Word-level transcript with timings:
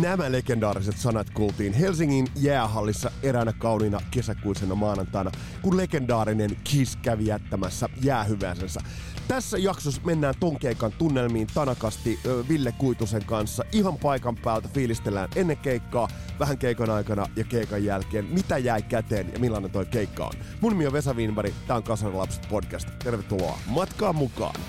Nämä 0.00 0.32
legendaariset 0.32 0.98
sanat 0.98 1.30
kuultiin 1.30 1.72
Helsingin 1.72 2.26
jäähallissa 2.36 3.10
eräänä 3.22 3.52
kauniina 3.52 4.00
kesäkuisena 4.10 4.74
maanantaina, 4.74 5.30
kun 5.62 5.76
legendaarinen 5.76 6.56
Kiss 6.64 6.96
kävi 6.96 7.26
jättämässä 7.26 7.88
jäähyväisensä. 8.02 8.80
Tässä 9.28 9.58
jaksossa 9.58 10.02
mennään 10.04 10.34
ton 10.40 10.58
keikan 10.58 10.92
tunnelmiin 10.98 11.46
tanakasti 11.54 12.18
Ville 12.48 12.72
Kuitusen 12.72 13.24
kanssa. 13.24 13.64
Ihan 13.72 13.98
paikan 13.98 14.36
päältä 14.36 14.68
fiilistellään 14.68 15.28
ennen 15.36 15.56
keikkaa, 15.56 16.08
vähän 16.40 16.58
keikan 16.58 16.90
aikana 16.90 17.26
ja 17.36 17.44
keikan 17.44 17.84
jälkeen, 17.84 18.24
mitä 18.24 18.58
jäi 18.58 18.82
käteen 18.82 19.32
ja 19.32 19.38
millainen 19.38 19.70
toi 19.70 19.86
keikka 19.86 20.24
on. 20.24 20.32
Mun 20.60 20.72
nimi 20.72 20.86
on 20.86 20.92
Vesa 20.92 21.14
Wienberg, 21.14 21.52
tää 21.66 21.76
on 21.76 21.82
Kasarilapset 21.82 22.46
podcast. 22.50 22.88
Tervetuloa 23.04 23.58
matkaan 23.66 24.16
mukaan! 24.16 24.60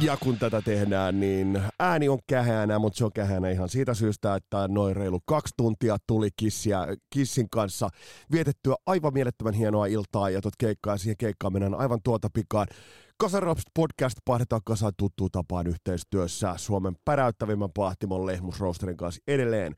Ja 0.00 0.16
kun 0.16 0.38
tätä 0.38 0.62
tehdään, 0.62 1.20
niin 1.20 1.62
ääni 1.80 2.08
on 2.08 2.18
kähäänä, 2.26 2.78
mutta 2.78 2.98
se 2.98 3.04
on 3.04 3.12
kähäänä 3.12 3.50
ihan 3.50 3.68
siitä 3.68 3.94
syystä, 3.94 4.34
että 4.34 4.68
noin 4.68 4.96
reilu 4.96 5.20
kaksi 5.26 5.54
tuntia 5.56 5.96
tuli 6.06 6.28
Kissiä, 6.36 6.86
Kissin 7.10 7.50
kanssa 7.50 7.88
vietettyä 8.32 8.74
aivan 8.86 9.12
mielettömän 9.12 9.54
hienoa 9.54 9.86
iltaa 9.86 10.30
ja 10.30 10.40
tot 10.40 10.56
keikkaa 10.58 10.98
siihen 10.98 11.16
keikkaan 11.16 11.52
mennään 11.52 11.74
aivan 11.74 11.98
tuota 12.04 12.28
pikaan. 12.34 12.66
Kasaraps 13.16 13.62
podcast 13.74 14.18
pahdetaan 14.24 14.62
kasaan 14.64 14.92
tuttuun 14.96 15.30
tapaan 15.32 15.66
yhteistyössä 15.66 16.54
Suomen 16.56 16.96
päräyttävimmän 17.04 17.72
pahtimon 17.74 18.26
Lehmus 18.26 18.60
Roasterin 18.60 18.96
kanssa 18.96 19.22
edelleen. 19.28 19.76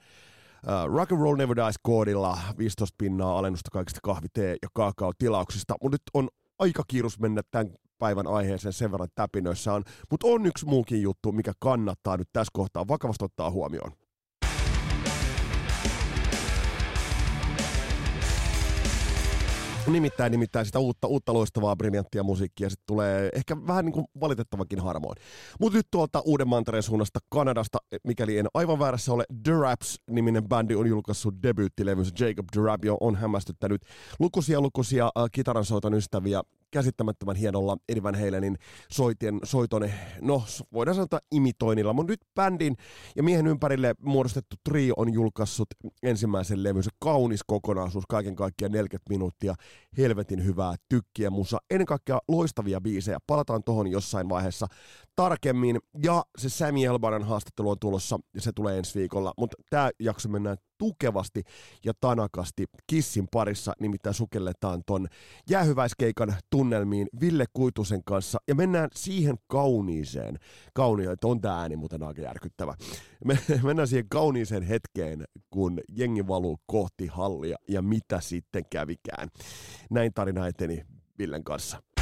Uh, 0.66 0.94
rock 0.94 1.12
and 1.12 1.20
Roll 1.20 1.36
Never 1.36 1.56
Dies 1.56 1.76
koodilla 1.82 2.38
15 2.58 2.94
pinnaa 2.98 3.38
alennusta 3.38 3.70
kaikista 3.72 4.00
kahvi, 4.02 4.26
tee 4.32 4.56
ja 4.62 4.68
kaakao 4.74 5.12
tilauksista, 5.18 5.74
mutta 5.82 5.94
nyt 5.94 6.02
on 6.14 6.28
aika 6.58 6.82
kiirus 6.88 7.18
mennä 7.18 7.42
tämän 7.50 7.70
päivän 7.98 8.26
aiheeseen 8.26 8.72
sen 8.72 8.92
verran 8.92 9.08
täpinöissä 9.14 9.72
on. 9.72 9.84
Mutta 10.10 10.26
on 10.26 10.46
yksi 10.46 10.66
muukin 10.66 11.02
juttu, 11.02 11.32
mikä 11.32 11.52
kannattaa 11.58 12.16
nyt 12.16 12.28
tässä 12.32 12.50
kohtaa 12.52 12.88
vakavasti 12.88 13.24
ottaa 13.24 13.50
huomioon. 13.50 13.92
Nimittäin, 19.92 20.32
nimittäin 20.32 20.66
sitä 20.66 20.78
uutta, 20.78 21.06
uutta 21.06 21.32
loistavaa, 21.32 21.76
briljanttia 21.76 22.22
musiikkia 22.22 22.70
sitten 22.70 22.86
tulee 22.86 23.30
ehkä 23.32 23.56
vähän 23.66 23.84
niin 23.84 23.92
kuin 23.92 24.06
valitettavakin 24.20 24.80
harmoin. 24.80 25.16
Mutta 25.60 25.76
nyt 25.76 25.86
tuolta 25.90 26.22
uuden 26.24 26.48
mantereen 26.48 26.82
suunnasta 26.82 27.18
Kanadasta, 27.28 27.78
mikäli 28.04 28.38
en 28.38 28.46
aivan 28.54 28.78
väärässä 28.78 29.12
ole, 29.12 29.24
The 29.42 29.52
Raps-niminen 29.52 30.48
bändi 30.48 30.74
on 30.74 30.86
julkaissut 30.86 31.34
debyyttilevynsä. 31.42 32.12
Jacob 32.18 32.46
The 32.52 32.60
Rap 32.60 32.80
on 33.00 33.16
hämmästyttänyt 33.16 33.82
lukuisia 34.20 34.60
lukuisia 34.60 35.04
äh, 35.04 35.24
kitaransoiton 35.32 35.94
ystäviä 35.94 36.42
käsittämättömän 36.70 37.36
hienolla 37.36 37.76
Eddie 37.88 38.02
Van 38.02 38.14
Halenin 38.14 38.58
soitien, 38.90 39.40
soiton, 39.44 39.90
no 40.20 40.42
voidaan 40.72 40.94
sanoa 40.94 41.20
imitoinnilla, 41.30 41.92
mutta 41.92 42.12
nyt 42.12 42.20
bändin 42.34 42.76
ja 43.16 43.22
miehen 43.22 43.46
ympärille 43.46 43.94
muodostettu 44.02 44.56
trio 44.64 44.94
on 44.96 45.12
julkaissut 45.12 45.68
ensimmäisen 46.02 46.62
levynsä. 46.62 46.90
Kaunis 46.98 47.40
kokonaisuus, 47.46 48.04
kaiken 48.08 48.36
kaikkiaan 48.36 48.72
40 48.72 49.08
minuuttia, 49.10 49.54
helvetin 49.98 50.44
hyvää 50.44 50.74
tykkiä 50.88 51.30
musa, 51.30 51.58
ennen 51.70 51.86
kaikkea 51.86 52.18
loistavia 52.28 52.80
biisejä, 52.80 53.18
palataan 53.26 53.64
tohon 53.64 53.86
jossain 53.86 54.28
vaiheessa 54.28 54.66
tarkemmin, 55.16 55.78
ja 56.02 56.24
se 56.38 56.48
Sammy 56.48 56.84
Elbanan 56.84 57.22
haastattelu 57.22 57.70
on 57.70 57.78
tulossa, 57.80 58.18
ja 58.34 58.40
se 58.40 58.52
tulee 58.52 58.78
ensi 58.78 58.98
viikolla, 58.98 59.32
mutta 59.38 59.56
tämä 59.70 59.90
jakso 60.00 60.28
mennään 60.28 60.56
tukevasti 60.78 61.42
ja 61.84 61.92
tanakasti 62.00 62.64
Kissin 62.86 63.28
parissa, 63.32 63.72
nimittäin 63.80 64.14
sukelletaan 64.14 64.82
ton 64.86 65.08
jäähyväiskeikan 65.50 66.34
tunnelmiin 66.50 67.08
Ville 67.20 67.44
Kuitusen 67.52 68.04
kanssa, 68.04 68.38
ja 68.48 68.54
mennään 68.54 68.88
siihen 68.94 69.36
kauniiseen, 69.46 70.38
kaunio, 70.74 71.12
että 71.12 71.26
on 71.26 71.40
tää 71.40 71.60
ääni 71.60 71.76
muuten 71.76 72.02
aika 72.02 72.22
järkyttävä, 72.22 72.74
me, 73.24 73.38
mennään 73.62 73.88
siihen 73.88 74.08
kauniiseen 74.08 74.62
hetkeen, 74.62 75.24
kun 75.50 75.80
jengi 75.88 76.28
valuu 76.28 76.60
kohti 76.66 77.06
hallia, 77.06 77.56
ja 77.68 77.82
mitä 77.82 78.20
sitten 78.20 78.64
kävikään. 78.70 79.28
Näin 79.90 80.14
tarina 80.14 80.46
eteni 80.46 80.84
Villen 81.18 81.44
kanssa. 81.44 81.95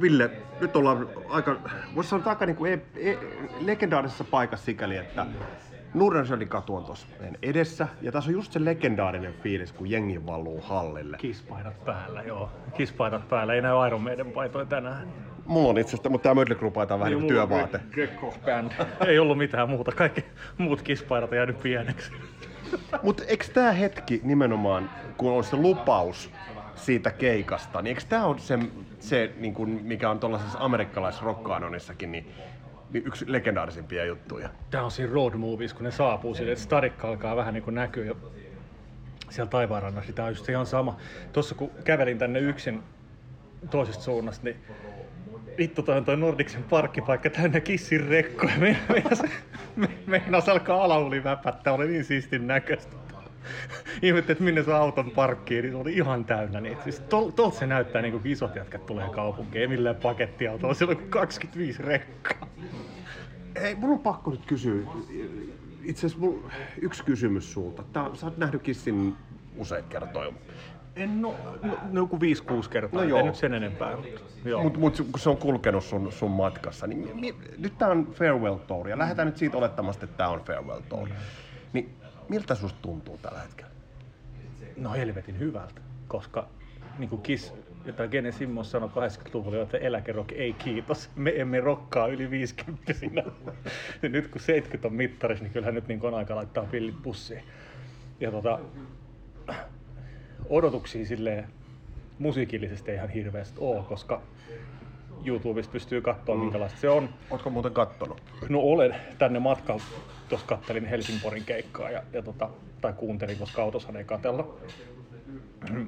Ville, 0.00 0.30
nyt 0.60 0.76
ollaan 0.76 1.08
aika, 1.28 1.56
voisi 1.94 2.10
sanoa 2.10 2.30
aika 2.30 2.46
niin 2.46 2.56
kuin 2.56 2.72
e, 2.72 3.10
e, 3.10 3.18
legendaarisessa 3.60 4.24
paikassa 4.24 4.64
sikäli, 4.64 4.96
että 4.96 5.26
Nurrenselin 5.94 6.48
katu 6.48 6.76
on 6.76 6.84
tuossa 6.84 7.06
edessä, 7.42 7.88
ja 8.02 8.12
tässä 8.12 8.30
on 8.30 8.34
just 8.34 8.52
se 8.52 8.64
legendaarinen 8.64 9.34
fiilis, 9.42 9.72
kun 9.72 9.90
jengi 9.90 10.26
valuu 10.26 10.60
hallille. 10.60 11.16
Kispaidat 11.16 11.84
päällä, 11.84 12.22
joo. 12.22 12.50
Kispaidat 12.76 13.28
päällä, 13.28 13.54
ei 13.54 13.62
näy 13.62 13.86
Iron 13.86 14.02
Maiden 14.02 14.32
paitoja 14.32 14.66
tänään. 14.66 15.08
Mulla 15.46 15.68
on 15.68 15.78
itse 15.78 15.90
asiassa, 15.90 16.08
mutta 16.08 16.28
tämä 16.28 16.34
Mötley 16.34 16.58
Crue 16.58 16.70
paita 16.70 16.94
on 16.94 17.00
vähän 17.00 17.12
niin, 17.12 17.20
niin 17.20 17.28
työvaate. 17.28 17.80
Band. 18.44 18.72
ei 19.08 19.18
ollut 19.18 19.38
mitään 19.38 19.70
muuta, 19.70 19.92
kaikki 19.92 20.24
muut 20.58 20.82
kispaidat 20.82 21.30
on 21.30 21.36
jäänyt 21.36 21.62
pieneksi. 21.62 22.12
mutta 23.02 23.24
eikö 23.24 23.44
tämä 23.54 23.72
hetki 23.72 24.20
nimenomaan, 24.24 24.90
kun 25.16 25.32
on 25.32 25.44
se 25.44 25.56
lupaus 25.56 26.30
siitä 26.78 27.10
keikasta, 27.10 27.82
niin 27.82 27.88
eikö 27.88 28.02
tämä 28.08 28.26
ole 28.26 28.38
se, 28.38 28.58
se 28.98 29.32
niin 29.36 29.54
kuin, 29.54 29.70
mikä 29.70 30.10
on 30.10 30.20
tuollaisessa 30.20 30.58
amerikkalaisessa 30.60 31.24
rockanonissakin, 31.24 32.12
niin 32.12 32.34
niin 32.90 33.06
yksi 33.06 33.32
legendaarisimpia 33.32 34.04
juttuja. 34.04 34.48
Tämä 34.70 34.84
on 34.84 34.90
siinä 34.90 35.12
road 35.12 35.34
movies, 35.34 35.74
kun 35.74 35.84
ne 35.84 35.90
saapuu 35.90 36.34
sille, 36.34 36.52
että 36.52 36.64
stadikka 36.64 37.08
alkaa 37.08 37.36
vähän 37.36 37.54
niin 37.54 37.64
kuin 37.64 37.74
näkyä 37.74 38.04
jo 38.04 38.16
siellä 39.30 39.50
taivaanrannassa. 39.50 40.12
Tämä 40.12 40.26
on 40.26 40.32
just 40.32 40.48
ihan 40.48 40.66
sama. 40.66 40.96
Tuossa 41.32 41.54
kun 41.54 41.70
kävelin 41.84 42.18
tänne 42.18 42.38
yksin 42.38 42.82
toisesta 43.70 44.02
suunnasta, 44.02 44.44
niin 44.44 44.56
vittu 45.58 45.82
toi 45.82 45.96
on 45.96 46.04
toi 46.04 46.16
Nordiksen 46.16 46.62
parkkipaikka 46.62 47.30
täynnä 47.30 47.60
kissin 47.60 48.08
rekkoja. 48.08 48.54
Meinas, 48.88 49.22
meinas 50.06 50.48
alkaa 50.48 50.84
alauli 50.84 51.24
väpättää, 51.24 51.72
oli 51.72 51.88
niin 51.88 52.04
siistin 52.04 52.46
näköistä. 52.46 52.96
Ihmettä, 54.02 54.32
että 54.32 54.44
minne 54.44 54.62
se 54.62 54.72
auton 54.72 55.10
parkkiin, 55.10 55.62
niin 55.62 55.72
se 55.72 55.78
oli 55.78 55.92
ihan 55.92 56.24
täynnä. 56.24 56.60
Niin, 56.60 56.78
siis 56.84 57.00
tol, 57.00 57.30
tol 57.30 57.50
se 57.50 57.66
näyttää 57.66 58.02
niin 58.02 58.12
kuin 58.12 58.26
isot 58.26 58.56
jätkät 58.56 58.86
tulee 58.86 59.08
kaupunkiin, 59.08 59.62
ei 59.62 59.68
millään 59.68 59.96
pakettiautolla, 59.96 60.74
siellä 60.74 60.96
on 61.00 61.08
25 61.10 61.82
rekkaa. 61.82 62.48
Ei, 63.54 63.74
mun 63.74 63.90
on 63.90 63.98
pakko 63.98 64.30
nyt 64.30 64.46
kysyä. 64.46 64.82
Itse 65.82 66.06
asiassa 66.06 66.26
yksi 66.80 67.04
kysymys 67.04 67.52
sulta. 67.52 67.82
Tää, 67.92 68.10
sä 68.14 68.26
oot 68.26 68.38
nähnyt 68.38 68.62
Kissin 68.62 69.16
useita 69.56 69.88
kertoja. 69.88 70.32
En 70.96 71.22
no, 71.22 71.34
no, 71.62 71.78
no 71.90 72.00
joku 72.00 72.16
5-6 72.16 72.68
kertaa, 72.70 73.00
no 73.00 73.08
joo. 73.08 73.18
en 73.18 73.26
nyt 73.26 73.34
sen 73.34 73.54
enempää. 73.54 73.96
Mutta 74.62 74.78
mut, 74.78 74.96
kun 74.96 75.20
se 75.20 75.30
on 75.30 75.36
kulkenut 75.36 75.84
sun, 75.84 76.12
sun 76.12 76.30
matkassa, 76.30 76.86
niin 76.86 77.10
mi, 77.20 77.34
nyt 77.58 77.78
tää 77.78 77.88
on 77.88 78.06
farewell 78.12 78.56
tour, 78.56 78.88
ja 78.88 78.98
lähdetään 78.98 79.26
nyt 79.28 79.36
siitä 79.36 79.58
olettamasta, 79.58 80.04
että 80.04 80.16
tää 80.16 80.28
on 80.28 80.40
farewell 80.40 80.80
tour. 80.88 81.08
Mm. 81.08 81.14
Niin 81.72 81.94
miltä 82.28 82.54
susta 82.54 82.78
tuntuu 82.82 83.18
tällä 83.18 83.40
hetkellä? 83.40 83.70
No 84.76 84.92
helvetin 84.92 85.38
hyvältä, 85.38 85.80
koska 86.08 86.48
niin 86.98 87.10
kuin 87.10 87.22
Kiss, 87.22 87.52
jota 87.84 88.08
Gene 88.08 88.32
Simmons 88.32 88.70
sanoi 88.70 88.88
80-luvulla, 88.88 89.62
että 89.62 89.78
eläkerok 89.78 90.32
ei 90.32 90.52
kiitos, 90.52 91.10
me 91.16 91.32
emme 91.36 91.60
rokkaa 91.60 92.06
yli 92.06 92.30
50 92.30 92.92
nyt 94.02 94.28
kun 94.28 94.40
70 94.40 94.88
on 94.88 94.94
mittarissa, 94.94 95.44
niin 95.44 95.52
kyllähän 95.52 95.74
nyt 95.74 95.88
niin 95.88 96.06
on 96.06 96.14
aika 96.14 96.36
laittaa 96.36 96.64
pillit 96.64 97.02
pussiin. 97.02 97.42
Ja 98.20 98.30
tota, 98.30 98.58
odotuksia 100.48 101.06
silleen 101.06 101.48
musiikillisesti 102.18 102.92
ihan 102.94 103.08
hirveästi 103.08 103.56
ole, 103.60 103.84
koska 103.84 104.22
YouTubesta 105.24 105.72
pystyy 105.72 106.00
katsoa, 106.00 106.34
mm. 106.34 106.40
minkälaista 106.40 106.80
se 106.80 106.88
on. 106.88 107.08
Oletko 107.30 107.50
muuten 107.50 107.72
kattonut? 107.72 108.22
No 108.48 108.60
olen. 108.60 108.94
Tänne 109.18 109.38
matkalla 109.38 109.82
tuossa 110.28 110.46
kattelin 110.46 110.86
Helsingporin 110.86 111.44
keikkaa, 111.44 111.90
ja, 111.90 112.02
ja 112.12 112.22
tota, 112.22 112.50
tai 112.80 112.92
kuuntelin, 112.92 113.38
koska 113.38 113.62
autossa 113.62 113.98
ei 113.98 114.04
katella. 114.04 114.54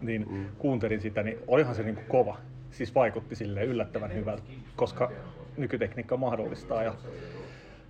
niin 0.03 0.27
mm. 0.31 0.47
kuuntelin 0.59 1.01
sitä, 1.01 1.23
niin 1.23 1.39
olihan 1.47 1.75
se 1.75 1.83
niinku 1.83 2.03
kova. 2.09 2.37
Siis 2.71 2.95
vaikutti 2.95 3.37
sille 3.37 3.65
yllättävän 3.65 4.15
hyvältä, 4.15 4.43
koska 4.77 5.11
nykytekniikka 5.57 6.17
mahdollistaa. 6.17 6.83
Ja, 6.83 6.95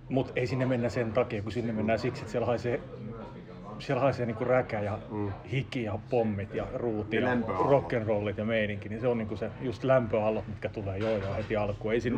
mutta 0.09 0.33
ei 0.35 0.47
sinne 0.47 0.65
mennä 0.65 0.89
sen 0.89 1.11
takia, 1.11 1.41
kun 1.41 1.51
sinne 1.51 1.73
mennään 1.73 1.99
siksi, 1.99 2.21
että 2.21 2.31
siellä 2.31 2.45
haisee 2.45 2.79
siellä 3.81 4.01
haisee 4.01 4.25
niinku 4.25 4.45
räkä 4.45 4.79
ja 4.79 4.99
mm. 5.11 5.31
hiki 5.51 5.83
ja 5.83 5.99
pommit 6.09 6.53
ja 6.53 6.67
ruuti 6.73 7.15
ja, 7.15 7.21
ja 7.21 7.35
rock'n'rollit 7.45 8.37
ja 8.37 8.45
meininki, 8.45 8.89
niin 8.89 9.01
se 9.01 9.07
on 9.07 9.17
niinku 9.17 9.37
se 9.37 9.49
just 9.61 9.83
lämpöallot, 9.83 10.47
mitkä 10.47 10.69
tulee 10.69 10.97
joo 10.97 11.17
joo 11.17 11.35
heti 11.35 11.55
alkuun. 11.55 11.93
Ei 11.93 12.01
siinä, 12.01 12.17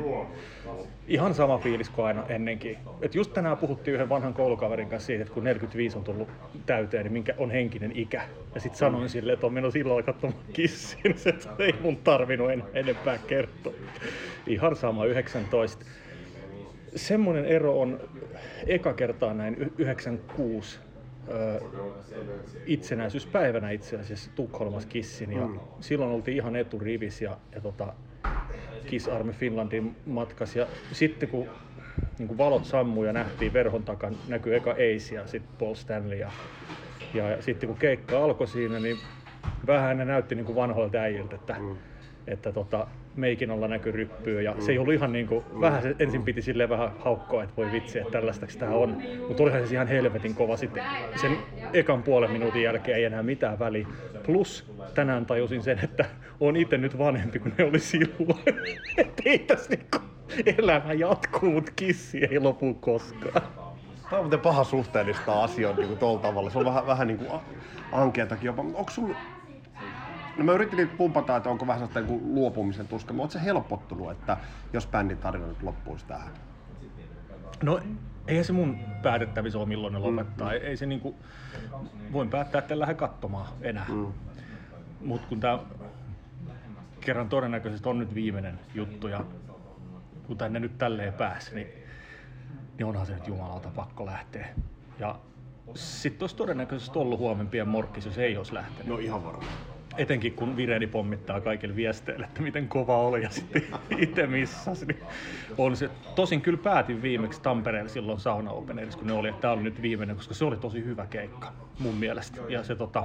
ihan 1.07 1.33
sama 1.33 1.57
fiilis 1.57 1.89
kuin 1.89 2.05
aina 2.05 2.23
ennenkin. 2.29 2.77
Et 3.01 3.15
just 3.15 3.33
tänään 3.33 3.57
puhuttiin 3.57 3.95
yhden 3.95 4.09
vanhan 4.09 4.33
koulukaverin 4.33 4.89
kanssa 4.89 5.07
siitä, 5.07 5.21
että 5.21 5.33
kun 5.33 5.43
45 5.43 5.97
on 5.97 6.03
tullut 6.03 6.29
täyteen, 6.65 7.03
niin 7.03 7.13
minkä 7.13 7.33
on 7.37 7.51
henkinen 7.51 7.91
ikä. 7.95 8.21
Ja 8.55 8.61
sitten 8.61 8.79
sanoin 8.79 9.03
mm. 9.03 9.09
sille, 9.09 9.33
että 9.33 9.45
on 9.45 9.53
menossa 9.53 9.79
illalla 9.79 10.03
katsomaan 10.03 10.41
kissiin, 10.53 11.17
se 11.17 11.33
ei 11.59 11.75
mun 11.81 11.97
tarvinnut 11.97 12.51
en, 12.51 12.63
enempää 12.73 13.17
kertoa. 13.27 13.73
Ihan 14.47 14.75
sama 14.75 15.05
19 15.05 15.85
semmoinen 16.95 17.45
ero 17.45 17.81
on 17.81 17.99
eka 18.67 18.93
kertaa 18.93 19.33
näin 19.33 19.71
96 19.77 20.79
ö, 20.79 20.92
itsenäisyyspäivänä 22.65 23.71
itse 23.71 23.99
asiassa 23.99 24.31
Tukholmassa 24.35 24.89
Kissin 24.89 25.33
ja 25.33 25.47
mm. 25.47 25.59
silloin 25.79 26.11
oltiin 26.11 26.37
ihan 26.37 26.55
eturivis 26.55 27.21
ja, 27.21 27.37
ja 27.55 27.61
tota, 27.61 27.93
Kiss 28.87 29.07
Army 29.07 29.31
Finlandin 29.31 29.95
matkas 30.05 30.55
ja 30.55 30.67
sitten 30.91 31.29
kun 31.29 31.47
niin 32.19 32.27
kuin 32.27 32.37
valot 32.37 32.65
sammui 32.65 33.07
ja 33.07 33.13
nähtiin 33.13 33.53
verhon 33.53 33.83
takan, 33.83 34.15
näkyi 34.27 34.55
eka 34.55 34.71
Ace 34.71 35.15
ja 35.15 35.27
sitten 35.27 35.57
Paul 35.59 35.75
Stanley 35.75 36.17
ja, 36.17 36.31
ja, 37.13 37.29
ja 37.29 37.41
sitten 37.41 37.69
kun 37.69 37.77
keikka 37.77 38.23
alkoi 38.23 38.47
siinä, 38.47 38.79
niin 38.79 38.97
vähän 39.67 39.97
ne 39.97 40.05
näytti 40.05 40.35
niin 40.35 40.45
kuin 40.45 40.55
vanhoilta 40.55 40.97
äijiltä, 40.97 41.35
että, 41.35 41.55
mm. 41.59 41.75
että 42.27 42.51
tota, 42.51 42.87
meikin 43.15 43.51
olla 43.51 43.67
näky 43.67 43.91
ryppyä 43.91 44.41
ja 44.41 44.51
mm. 44.51 44.61
se 44.61 44.71
ei 44.71 44.77
ollut 44.77 44.93
ihan 44.93 45.11
niin 45.11 45.27
kuin, 45.27 45.45
mm. 45.53 45.61
vähän 45.61 45.81
se 45.81 45.95
ensin 45.99 46.23
piti 46.23 46.41
silleen 46.41 46.69
vähän 46.69 46.91
haukkoa, 46.99 47.43
että 47.43 47.55
voi 47.57 47.71
vitsi, 47.71 47.99
että 47.99 48.11
tällaista 48.11 48.47
tämä 48.59 48.71
on, 48.71 48.97
mutta 49.27 49.43
olihan 49.43 49.67
se 49.67 49.75
ihan 49.75 49.87
helvetin 49.87 50.35
kova 50.35 50.57
sitten 50.57 50.83
sen 51.21 51.37
ekan 51.73 52.03
puolen 52.03 52.31
minuutin 52.31 52.63
jälkeen 52.63 52.97
ei 52.97 53.03
enää 53.03 53.23
mitään 53.23 53.59
väliä. 53.59 53.87
Plus 54.25 54.71
tänään 54.95 55.25
tajusin 55.25 55.63
sen, 55.63 55.79
että 55.83 56.05
on 56.39 56.55
itse 56.55 56.77
nyt 56.77 56.97
vanhempi 56.97 57.39
kuin 57.39 57.53
ne 57.57 57.65
oli 57.65 57.79
silloin, 57.79 58.39
että 58.97 59.23
ei 59.25 59.39
tässä 59.39 59.69
niinku 59.69 59.97
elämä 60.57 60.93
jatkuu, 60.93 61.51
mutta 61.51 61.71
kissi 61.75 62.25
ei 62.31 62.39
lopu 62.39 62.73
koskaan. 62.73 63.41
Tämä 64.09 64.19
on 64.19 64.25
muuten 64.25 64.39
paha 64.39 64.63
suhteellistaa 64.63 65.43
asioita 65.43 65.81
niin 65.81 65.97
tuolla 65.97 66.19
tavalla. 66.19 66.49
Se 66.49 66.59
on 66.59 66.65
vähän, 66.65 66.87
vähän 66.87 67.07
niin 67.07 67.17
kuin 67.17 67.29
ankeatakin 67.91 68.45
jopa. 68.45 68.61
Onko 68.61 68.89
sun 68.89 69.15
No 70.37 70.43
mä 70.43 70.51
yritin 70.51 70.77
nyt 70.77 70.97
pumpata, 70.97 71.35
että 71.35 71.49
onko 71.49 71.67
vähän 71.67 71.79
sellaista 71.79 72.13
niin 72.13 72.35
luopumisen 72.35 72.87
tuska, 72.87 73.13
mutta 73.13 73.33
se 73.33 73.45
helpottunut, 73.45 74.11
että 74.11 74.37
jos 74.73 74.87
bändin 74.87 75.17
tarina 75.17 75.47
nyt 75.47 75.63
loppuisi 75.63 76.05
tähän? 76.05 76.31
No 77.63 77.79
eihän 78.27 78.45
se 78.45 78.53
mun 78.53 78.77
päätettävissä 79.03 79.59
ole 79.59 79.67
milloin 79.67 79.93
ne 79.93 79.99
mm, 79.99 80.05
lopettaa. 80.05 80.49
Mm. 80.49 80.57
Ei 80.61 80.77
se 80.77 80.85
niinku, 80.85 81.15
voin 82.13 82.29
päättää, 82.29 82.59
että 82.59 82.73
en 82.73 82.79
lähde 82.79 82.93
katsomaan 82.93 83.47
enää. 83.61 83.85
Mm. 83.89 84.07
Mutta 85.01 85.27
kun 85.27 85.39
tämä 85.39 85.59
kerran 86.99 87.29
todennäköisesti 87.29 87.89
on 87.89 87.99
nyt 87.99 88.15
viimeinen 88.15 88.59
juttu 88.75 89.07
ja 89.07 89.25
kun 90.27 90.37
tänne 90.37 90.59
nyt 90.59 90.77
tälleen 90.77 91.13
pääsi, 91.13 91.55
niin, 91.55 91.67
niin 92.77 92.85
onhan 92.85 93.05
se 93.05 93.13
nyt 93.13 93.27
jumalauta 93.27 93.69
pakko 93.75 94.05
lähteä. 94.05 94.47
Ja 94.99 95.15
sitten 95.75 96.23
olisi 96.23 96.35
todennäköisesti 96.35 96.99
ollut 96.99 97.19
huomempien 97.19 97.67
morkkis, 97.67 98.05
jos 98.05 98.17
ei 98.17 98.37
olisi 98.37 98.53
lähtenyt. 98.53 98.87
No 98.87 98.97
ihan 98.97 99.23
varmaan 99.23 99.72
etenkin 99.97 100.33
kun 100.33 100.57
Vireni 100.57 100.87
pommittaa 100.87 101.41
kaikille 101.41 101.75
viesteille, 101.75 102.25
että 102.25 102.41
miten 102.41 102.67
kova 102.67 102.97
oli 102.97 103.23
ja 103.23 103.29
sitten 103.29 103.63
itse 103.97 104.27
missasi, 104.27 104.85
niin 104.85 104.99
on 105.57 105.75
se. 105.75 105.89
Tosin 106.15 106.41
kyllä 106.41 106.59
päätin 106.63 107.01
viimeksi 107.01 107.41
Tampereella 107.41 107.89
silloin 107.89 108.19
Sauna 108.19 108.51
Openerissa, 108.51 108.99
kun 108.99 109.07
ne 109.07 109.13
oli, 109.13 109.29
että 109.29 109.41
tämä 109.41 109.53
oli 109.53 109.63
nyt 109.63 109.81
viimeinen, 109.81 110.15
koska 110.15 110.33
se 110.33 110.45
oli 110.45 110.57
tosi 110.57 110.85
hyvä 110.85 111.05
keikka 111.05 111.53
mun 111.79 111.95
mielestä. 111.95 112.41
Ja 112.49 112.63
se 112.63 112.75
tota, 112.75 113.03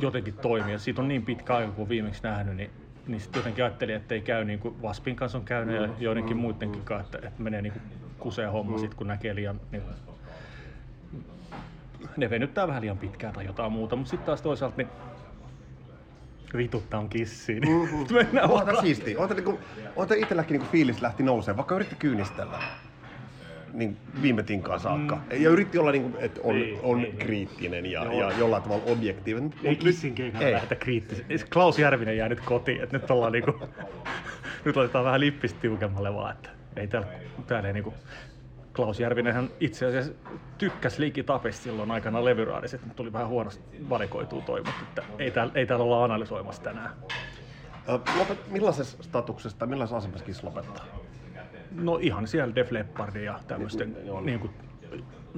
jotenkin 0.00 0.34
toimii. 0.34 0.72
Ja 0.72 0.78
siitä 0.78 1.02
on 1.02 1.08
niin 1.08 1.22
pitkä 1.22 1.56
aika, 1.56 1.72
kun 1.72 1.88
viimeksi 1.88 2.22
nähnyt, 2.22 2.56
niin 2.56 2.70
niin 3.06 3.20
sitten 3.20 3.40
jotenkin 3.40 3.64
ajattelin, 3.64 3.94
että 3.94 4.14
ei 4.14 4.20
käy 4.20 4.44
niin 4.44 4.58
kuin 4.58 4.82
Vaspin 4.82 5.16
kanssa 5.16 5.38
on 5.38 5.44
käynyt 5.44 5.80
ja 5.80 5.88
joidenkin 5.98 6.36
muidenkin 6.36 6.82
kanssa, 6.82 7.16
että, 7.16 7.28
että 7.28 7.42
menee 7.42 7.62
niin 7.62 7.72
kuin 7.72 7.82
kuseen 8.18 8.52
homma 8.52 8.76
mm. 8.76 8.80
sit, 8.80 8.94
kun 8.94 9.06
näkee 9.06 9.34
liian 9.34 9.60
niin 9.72 9.82
ne 12.16 12.30
venyttää 12.30 12.66
vähän 12.68 12.82
liian 12.82 12.98
pitkään 12.98 13.34
tai 13.34 13.46
jotain 13.46 13.72
muuta, 13.72 13.96
mutta 13.96 14.10
sitten 14.10 14.26
taas 14.26 14.42
toisaalta 14.42 14.76
niin 14.76 14.88
vituttaa 16.56 17.00
on 17.00 17.08
kissiin. 17.08 17.62
Mm-hmm. 17.68 18.06
Mennään 18.14 18.50
Oota 18.50 18.80
siistiä. 18.80 19.18
Oota, 19.18 19.34
niinku, 19.34 19.60
oota 19.96 20.14
itselläkin 20.14 20.54
niinku 20.54 20.72
fiilis 20.72 21.02
lähti 21.02 21.22
nousemaan, 21.22 21.56
vaikka 21.56 21.74
yritti 21.74 21.94
kyynistellä 21.94 22.58
niin 23.72 23.96
viime 24.22 24.42
tinkaan 24.42 24.80
saakka. 24.80 25.16
Mm. 25.16 25.42
Ja 25.42 25.50
yritti 25.50 25.78
olla, 25.78 25.92
niin 25.92 26.02
kuin, 26.02 26.24
että 26.24 26.40
on, 26.44 26.56
ei, 26.56 26.78
on 26.82 27.00
ei, 27.00 27.12
kriittinen 27.12 27.86
ja, 27.86 28.14
ja 28.14 28.32
jollain 28.38 28.62
tavalla 28.62 28.84
objektiivinen. 28.86 29.54
Ei 29.64 29.76
kissin 29.76 30.14
keikään 30.14 30.52
lähdetä 30.52 30.74
kriittisen. 30.74 31.24
Klaus 31.52 31.78
Järvinen 31.78 32.16
jää 32.16 32.28
nyt 32.28 32.40
kotiin, 32.40 32.82
että 32.82 32.98
nyt 32.98 33.10
ollaan 33.10 33.32
niinku, 33.32 33.54
nyt 34.64 34.76
otetaan 34.76 35.04
vähän 35.04 35.20
lippistä 35.20 35.60
tiukemmalle 35.60 36.14
vaan, 36.14 36.32
että 36.32 36.50
ei 36.76 36.86
täällä, 36.86 37.08
täällä 37.46 37.68
ei 37.68 37.72
niinku, 37.72 37.94
Klaus 38.76 39.00
Järvinenhän 39.00 39.50
itse 39.60 39.86
asiassa 39.86 40.12
tykkäsi 40.58 41.00
Liikki 41.00 41.22
Tapesta 41.22 41.62
silloin 41.62 41.90
aikana 41.90 42.24
levyraadissa, 42.24 42.76
että 42.76 42.94
tuli 42.94 43.12
vähän 43.12 43.28
huonosti 43.28 43.62
valikoitua 43.88 44.42
toi, 44.42 44.62
mutta 44.62 44.80
että 44.82 45.02
ei, 45.18 45.30
täällä, 45.30 45.52
ei 45.54 45.66
täällä 45.66 45.84
olla 45.84 46.04
analysoimassa 46.04 46.62
tänään. 46.62 46.90
Lopet, 48.18 48.50
millaisessa 48.50 49.02
statuksessa 49.02 49.58
tai 49.58 49.68
millaisessa 49.68 49.96
asemassa 49.96 50.24
Kiss 50.24 50.42
lopettaa? 50.42 50.84
No 51.70 51.98
ihan 52.00 52.26
siellä 52.26 52.54
Def 52.54 52.72
Leppardin 52.72 53.24
ja 53.24 53.40
tämmöisten 53.48 53.96
niin, 54.04 54.26
niin 54.26 54.40
kuin 54.40 54.52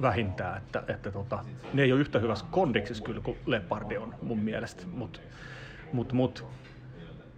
vähintään, 0.01 0.57
että, 0.57 0.83
että 0.87 1.11
tota, 1.11 1.45
ne 1.73 1.83
ei 1.83 1.91
ole 1.91 2.01
yhtä 2.01 2.19
hyvässä 2.19 2.45
kondiksessa 2.51 3.03
kyllä 3.03 3.21
kuin 3.21 3.37
Leppardi 3.45 3.97
on 3.97 4.15
mun 4.21 4.39
mielestä, 4.39 4.83
mutta 4.91 5.19
mut, 5.93 6.13
mut, 6.13 6.45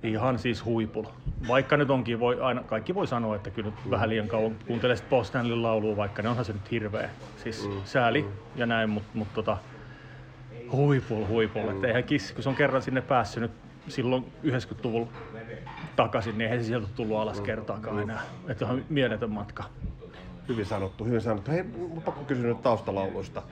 Ihan 0.06 0.40
siis 0.40 0.66
huipulla. 0.66 1.14
Vaikka 1.48 1.78
nyt 1.78 1.90
onkin, 1.90 2.20
voi, 2.20 2.42
aina, 2.42 2.64
kaikki 2.64 2.96
voi 2.96 3.08
sanoa, 3.08 3.36
että 3.36 3.50
kyllä 3.50 3.70
mm. 3.70 3.92
vähän 3.92 4.10
liian 4.10 4.28
kauan 4.28 4.56
kuuntelee 4.68 4.96
Paul 5.10 5.24
Stanleyn 5.24 5.64
laulua, 5.64 5.98
vaikka 5.98 6.22
ne 6.22 6.30
onhan 6.30 6.46
se 6.46 6.54
nyt 6.54 6.72
hirveä. 6.72 7.10
Siis 7.44 7.70
mm. 7.70 7.82
sääli 7.86 8.22
mm. 8.22 8.30
ja 8.56 8.66
näin, 8.66 8.90
mutta 8.90 9.10
mut, 9.14 9.28
tota, 9.34 9.58
huipul, 10.72 11.28
huipul. 11.28 11.62
Mm. 11.62 11.72
Että 11.72 11.88
eihän 11.88 12.04
kissi, 12.04 12.34
kun 12.34 12.44
se 12.44 12.50
on 12.50 12.56
kerran 12.56 12.82
sinne 12.82 13.02
päässyt 13.02 13.42
nyt 13.42 13.52
silloin 13.88 14.26
90-luvulla 14.44 15.08
takaisin, 15.96 16.38
niin 16.38 16.42
eihän 16.42 16.60
se 16.60 16.68
sieltä 16.68 16.88
tullut 16.96 17.18
alas 17.18 17.40
mm. 17.40 17.46
kertaakaan 17.46 18.00
enää. 18.00 18.22
Että 18.48 18.68
on 18.68 18.86
mieletön 18.90 19.32
matka. 19.32 19.64
Hyvin 20.48 20.66
sanottu, 20.66 21.06
hyvin 21.06 21.22
sanottu. 21.22 21.52
Hei, 21.52 21.64
pakko 22.06 22.24
kysyä 22.24 22.48
nyt 22.48 22.62
taustalauluista. 22.62 23.44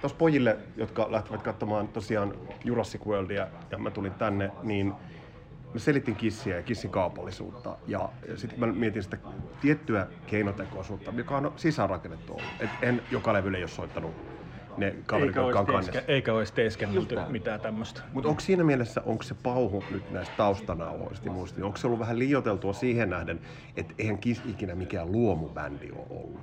Tuossa 0.00 0.18
pojille, 0.18 0.56
jotka 0.76 1.06
lähtevät 1.10 1.42
katsomaan 1.42 1.88
tosiaan 1.88 2.34
Jurassic 2.64 3.06
Worldia 3.06 3.46
ja 3.70 3.78
mä 3.78 3.90
tulin 3.90 4.12
tänne, 4.12 4.50
niin 4.62 4.94
mä 5.74 5.78
selitin 5.80 6.16
kissiä 6.16 6.56
ja 6.56 6.62
kissin 6.62 6.90
kaupallisuutta 6.90 7.78
ja, 7.86 8.12
ja 8.28 8.36
sitten 8.36 8.60
mä 8.60 8.66
mietin 8.66 9.02
sitä 9.02 9.18
tiettyä 9.60 10.06
keinotekoisuutta, 10.26 11.14
joka 11.16 11.36
on 11.36 11.52
sisäänrakennettu 11.56 12.34
ollut. 12.34 12.62
Et 12.62 12.70
en 12.82 13.02
joka 13.10 13.32
levylle 13.32 13.58
ole 13.58 13.68
soittanut 13.68 14.37
ne 14.78 14.94
kaverit, 15.06 15.28
eikä 15.28 15.40
jotka 15.40 15.60
on 15.60 15.66
kannessa. 15.66 16.02
Eikä 16.08 16.34
olisi 16.34 16.52
teeskennelty 16.52 17.16
mitään 17.28 17.60
tämmöistä. 17.60 18.00
Mutta 18.12 18.28
onko 18.28 18.40
siinä 18.40 18.64
mielessä, 18.64 19.02
onko 19.06 19.22
se 19.22 19.34
pauhu 19.42 19.84
nyt 19.90 20.10
näistä 20.10 20.34
taustanauhoista 20.36 21.30
muista, 21.30 21.64
onko 21.64 21.76
se 21.76 21.86
ollut 21.86 22.00
vähän 22.00 22.18
liioteltua 22.18 22.72
siihen 22.72 23.10
nähden, 23.10 23.40
että 23.76 23.94
eihän 23.98 24.18
Kiss 24.18 24.42
ikinä 24.46 24.74
mikään 24.74 25.12
luomubändi 25.12 25.90
ole 25.92 26.06
ollut? 26.10 26.40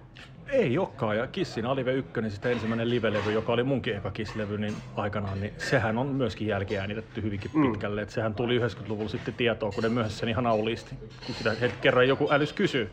Ei 0.50 0.78
olekaan, 0.78 1.18
ja 1.18 1.28
Kissin 1.28 1.66
Alive 1.66 1.94
1, 1.94 2.22
niin 2.22 2.32
sitten 2.32 2.52
ensimmäinen 2.52 2.90
live-levy, 2.90 3.32
joka 3.32 3.54
oli 3.54 3.64
munkin 3.64 3.96
eka 3.96 4.12
Kiss-levy 4.12 4.58
niin 4.58 4.76
aikanaan, 4.96 5.42
niin 5.42 5.54
sehän 5.58 5.98
on 5.98 6.08
myöskin 6.08 6.48
jälkiäänitetty 6.48 7.22
hyvinkin 7.22 7.52
mm. 7.54 7.72
pitkälle. 7.72 8.02
Et 8.02 8.10
sehän 8.10 8.36
tuli 8.36 8.60
90-luvulla 8.60 9.10
sitten 9.10 9.34
tietoa, 9.34 9.72
kun 9.72 9.84
ne 9.84 9.90
myöhässä 9.90 10.20
sen 10.20 10.30
ihan 10.30 10.48
auliisti, 10.48 10.96
kun 11.26 11.36
sitä 11.36 11.56
kerran 11.82 12.08
joku 12.08 12.28
älys 12.32 12.54
kysyy 12.54 12.90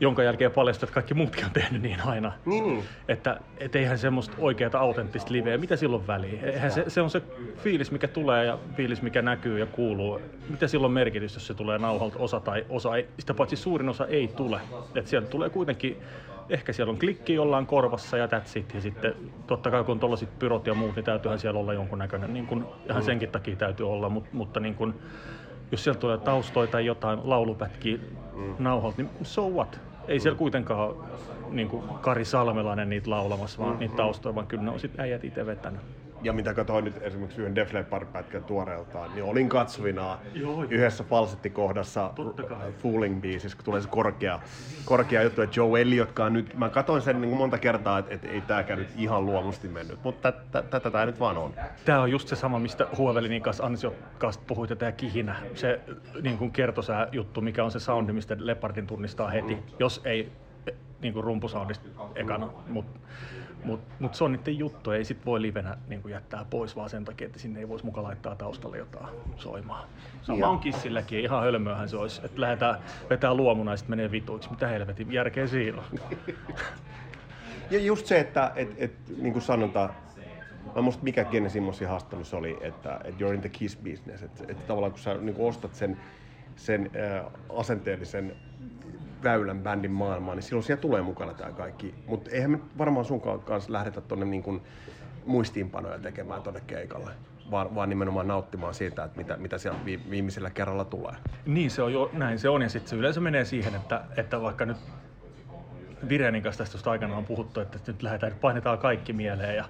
jonka 0.00 0.22
jälkeen 0.22 0.50
paljastui, 0.50 0.86
että 0.86 0.94
kaikki 0.94 1.14
muutkin 1.14 1.44
on 1.44 1.50
tehnyt 1.50 1.82
niin 1.82 2.00
aina. 2.06 2.32
Niin, 2.46 2.64
niin. 2.64 2.84
Että 3.08 3.40
et 3.58 3.76
eihän 3.76 3.98
semmoista 3.98 4.34
oikeaa 4.38 4.70
autenttista 4.78 5.32
liveä, 5.32 5.58
mitä 5.58 5.76
silloin 5.76 6.06
väliin? 6.06 6.44
Eihän 6.44 6.70
se, 6.70 6.84
se, 6.88 7.02
on 7.02 7.10
se 7.10 7.22
fiilis, 7.56 7.90
mikä 7.90 8.08
tulee 8.08 8.44
ja 8.44 8.58
fiilis, 8.76 9.02
mikä 9.02 9.22
näkyy 9.22 9.58
ja 9.58 9.66
kuuluu. 9.66 10.20
Mitä 10.48 10.68
silloin 10.68 10.92
merkitys, 10.92 11.34
jos 11.34 11.46
se 11.46 11.54
tulee 11.54 11.78
nauhalta 11.78 12.18
osa 12.18 12.40
tai 12.40 12.66
osa 12.68 12.96
ei, 12.96 13.08
sitä 13.18 13.34
paitsi 13.34 13.56
suurin 13.56 13.88
osa 13.88 14.06
ei 14.06 14.28
tule. 14.28 14.60
Että 14.94 15.10
sieltä 15.10 15.28
tulee 15.28 15.50
kuitenkin 15.50 15.96
ehkä 16.48 16.72
siellä 16.72 16.90
on 16.90 16.98
klikki 16.98 17.34
jollain 17.34 17.66
korvassa 17.66 18.16
ja 18.16 18.26
that's 18.26 18.58
it. 18.58 18.74
Ja 18.74 18.80
sitten 18.80 19.14
totta 19.46 19.70
kai 19.70 19.84
kun 19.84 20.00
tuollaiset 20.00 20.38
pyrot 20.38 20.66
ja 20.66 20.74
muut, 20.74 20.96
niin 20.96 21.04
täytyyhän 21.04 21.38
siellä 21.38 21.60
olla 21.60 21.72
jonkunnäköinen, 21.72 22.34
niin 22.34 22.46
kun, 22.46 22.68
ihan 22.90 23.02
senkin 23.02 23.28
takia 23.28 23.56
täytyy 23.56 23.90
olla, 23.90 24.08
mutta, 24.08 24.30
mutta 24.32 24.60
niin 24.60 24.74
kun, 24.74 24.94
jos 25.70 25.84
sieltä 25.84 26.00
tulee 26.00 26.18
taustoja 26.18 26.66
tai 26.66 26.86
jotain 26.86 27.18
laulupätkiä 27.24 27.98
mm. 28.34 28.54
nauhalta, 28.58 29.02
niin 29.02 29.10
so 29.22 29.48
what? 29.50 29.80
Ei 30.08 30.20
siellä 30.20 30.38
kuitenkaan 30.38 30.94
niin 31.50 31.68
kuin 31.68 31.82
Kari 32.00 32.24
Salmelainen 32.24 32.90
niitä 32.90 33.10
laulamassa, 33.10 33.58
vaan 33.58 33.70
mm-hmm. 33.70 33.80
niitä 33.80 33.96
taustoja, 33.96 34.34
vaan 34.34 34.46
kyllä 34.46 34.62
ne 34.62 34.70
on 34.70 34.80
sitten 34.80 35.00
äijät 35.00 35.24
itse 35.24 35.46
vetänyt 35.46 35.80
ja 36.24 36.32
mitä 36.32 36.54
katsoin 36.54 36.84
nyt 36.84 37.02
esimerkiksi 37.02 37.40
yhden 37.40 37.54
Def 37.54 37.72
Leppard-pätkän 37.72 38.44
tuoreeltaan, 38.44 39.14
niin 39.14 39.24
olin 39.24 39.48
katsovina 39.48 40.18
Joo, 40.34 40.64
yhdessä 40.70 41.04
falsettikohdassa 41.04 42.10
Fooling 42.82 43.20
biisissä, 43.20 43.56
kun 43.56 43.64
tulee 43.64 43.80
se 43.80 43.88
korkea, 43.88 44.40
korkea 44.84 45.22
juttu, 45.22 45.42
että 45.42 45.60
Joe 45.60 45.80
Elliottkaan 45.80 46.32
nyt, 46.32 46.54
mä 46.58 46.68
katsoin 46.68 47.02
sen 47.02 47.20
niin 47.20 47.36
monta 47.36 47.58
kertaa, 47.58 47.98
että, 47.98 48.14
että 48.14 48.28
ei 48.28 48.40
tääkään 48.40 48.78
nyt 48.78 48.88
ihan 48.96 49.26
luomusti 49.26 49.68
mennyt, 49.68 49.98
mutta 50.04 50.32
tätä 50.32 50.90
tämä 50.90 51.06
nyt 51.06 51.20
vaan 51.20 51.38
on. 51.38 51.54
Tämä 51.84 52.00
on 52.00 52.10
just 52.10 52.28
se 52.28 52.36
sama, 52.36 52.58
mistä 52.58 52.86
Huovelinin 52.98 53.42
kanssa 53.42 53.64
ansiokkaasti 53.64 54.44
puhuit, 54.46 54.70
ja 54.70 54.76
tämä 54.76 54.92
kihinä, 54.92 55.36
se 55.54 55.80
niin 56.22 56.38
kuin 56.38 56.50
kertosää 56.50 57.08
juttu, 57.12 57.40
mikä 57.40 57.64
on 57.64 57.70
se 57.70 57.80
soundi, 57.80 58.12
mistä 58.12 58.36
Leppardin 58.38 58.86
tunnistaa 58.86 59.30
heti, 59.30 59.54
mm. 59.54 59.62
jos 59.78 60.00
ei 60.04 60.32
niin 61.00 61.14
kuin 61.14 61.24
rumpusoundista 61.24 61.88
ekana, 62.14 62.48
mutta 62.68 63.00
mutta 63.64 63.94
mut 63.98 64.14
se 64.14 64.24
on 64.24 64.32
niiden 64.32 64.58
juttu, 64.58 64.90
ei 64.90 65.04
sit 65.04 65.26
voi 65.26 65.42
livenä 65.42 65.78
niin 65.88 66.02
jättää 66.08 66.44
pois 66.50 66.76
vaan 66.76 66.90
sen 66.90 67.04
takia, 67.04 67.26
että 67.26 67.38
sinne 67.38 67.60
ei 67.60 67.68
voisi 67.68 67.84
mukaan 67.84 68.06
laittaa 68.06 68.36
taustalle 68.36 68.78
jotain 68.78 69.06
soimaan. 69.36 69.88
Sama 70.22 70.48
on 70.48 70.58
kissilläkin, 70.58 71.20
ihan 71.20 71.42
hölmöähän 71.42 71.88
se 71.88 71.96
olisi, 71.96 72.20
että 72.24 72.40
lähdetään 72.40 72.78
vetää 73.10 73.34
luomuna 73.34 73.70
ja 73.70 73.76
sitten 73.76 73.92
menee 73.92 74.10
vituiksi. 74.10 74.50
Mitä 74.50 74.68
helvetin 74.68 75.12
järkeä 75.12 75.46
siinä 75.46 75.78
on? 75.78 75.84
Ja 77.70 77.80
just 77.80 78.06
se, 78.06 78.20
että 78.20 78.52
et, 78.56 78.74
et, 78.78 78.92
niin 79.18 79.32
kuin 79.32 79.42
sanonta, 79.42 79.90
Mä 80.74 80.82
muista 80.82 81.04
mikä 81.04 81.24
Gene 81.24 81.48
Simmonsin 81.48 81.88
haastattelussa 81.88 82.36
oli, 82.36 82.58
että, 82.60 83.00
että 83.04 83.24
you're 83.24 83.34
in 83.34 83.40
the 83.40 83.48
kiss 83.48 83.76
business. 83.76 84.22
Että, 84.22 84.44
että 84.48 84.62
tavallaan 84.66 84.92
kun 84.92 85.00
sä 85.00 85.14
niin 85.14 85.34
kuin 85.34 85.48
ostat 85.48 85.74
sen, 85.74 85.96
sen 86.56 86.90
äh, 86.96 87.32
asenteellisen 87.56 88.36
väylän 89.24 89.60
bändin 89.60 89.90
maailmaan, 89.90 90.36
niin 90.36 90.42
silloin 90.42 90.64
siellä 90.64 90.80
tulee 90.80 91.02
mukana 91.02 91.34
tämä 91.34 91.52
kaikki. 91.52 91.94
Mutta 92.06 92.30
eihän 92.30 92.50
me 92.50 92.58
varmaan 92.78 93.04
sun 93.04 93.20
kanssa 93.20 93.72
lähdetä 93.72 94.00
tuonne 94.00 94.26
niin 94.26 94.42
kuin 94.42 94.62
muistiinpanoja 95.26 95.98
tekemään 95.98 96.42
tuonne 96.42 96.60
keikalle 96.66 97.10
vaan, 97.50 97.74
vaan 97.74 97.88
nimenomaan 97.88 98.28
nauttimaan 98.28 98.74
siitä, 98.74 99.04
että 99.04 99.18
mitä, 99.18 99.36
mitä 99.36 99.58
siellä 99.58 99.80
viimeisellä 100.10 100.50
kerralla 100.50 100.84
tulee. 100.84 101.12
Niin 101.46 101.70
se 101.70 101.82
on 101.82 101.92
jo, 101.92 102.10
näin 102.12 102.38
se 102.38 102.48
on 102.48 102.62
ja 102.62 102.68
sitten 102.68 102.90
se 102.90 102.96
yleensä 102.96 103.20
menee 103.20 103.44
siihen, 103.44 103.74
että, 103.74 104.04
että 104.16 104.40
vaikka 104.40 104.64
nyt 104.64 104.76
Virenin 106.08 106.42
kanssa 106.42 106.64
tästä 106.64 106.90
aikana 106.90 107.16
on 107.16 107.24
puhuttu, 107.24 107.60
että 107.60 107.78
nyt 107.86 108.02
lähdetään, 108.02 108.32
painetaan 108.40 108.78
kaikki 108.78 109.12
mieleen 109.12 109.56
ja 109.56 109.64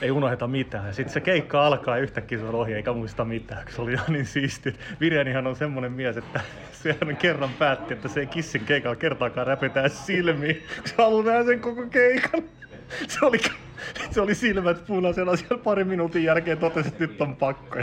ei 0.00 0.10
unoheta 0.10 0.46
mitään. 0.46 0.86
Ja 0.86 0.92
sitten 0.92 1.12
se 1.12 1.20
keikka 1.20 1.66
alkaa 1.66 1.96
ja 1.96 2.02
yhtäkkiä 2.02 2.38
se 2.38 2.44
on 2.44 2.54
ohi 2.54 2.74
eikä 2.74 2.92
muista 2.92 3.24
mitään, 3.24 3.64
se 3.68 3.82
oli 3.82 3.92
ihan 3.92 4.12
niin 4.12 4.26
siisti. 4.26 4.74
Virenihan 5.00 5.46
on 5.46 5.56
semmoinen 5.56 5.92
mies, 5.92 6.16
että 6.16 6.40
se 6.72 6.96
kerran 7.18 7.50
päätti, 7.58 7.94
että 7.94 8.08
se 8.08 8.20
ei 8.20 8.26
kissin 8.26 8.64
keikalla 8.64 8.96
kertaakaan 8.96 9.46
räpetää 9.46 9.88
silmiin, 9.88 10.62
se 10.84 10.94
haluaa 10.98 11.24
nähdä 11.24 11.44
sen 11.44 11.60
koko 11.60 11.86
keikan. 11.86 12.42
Se 13.08 13.26
oli, 13.26 13.38
se 14.10 14.20
oli 14.20 14.34
silmät 14.34 14.86
punaisena 14.86 15.36
siellä 15.36 15.58
pari 15.64 15.84
minuutin 15.84 16.24
jälkeen 16.24 16.58
totesi, 16.58 16.88
että 16.88 17.04
nyt 17.04 17.20
on 17.20 17.36
pakko. 17.36 17.78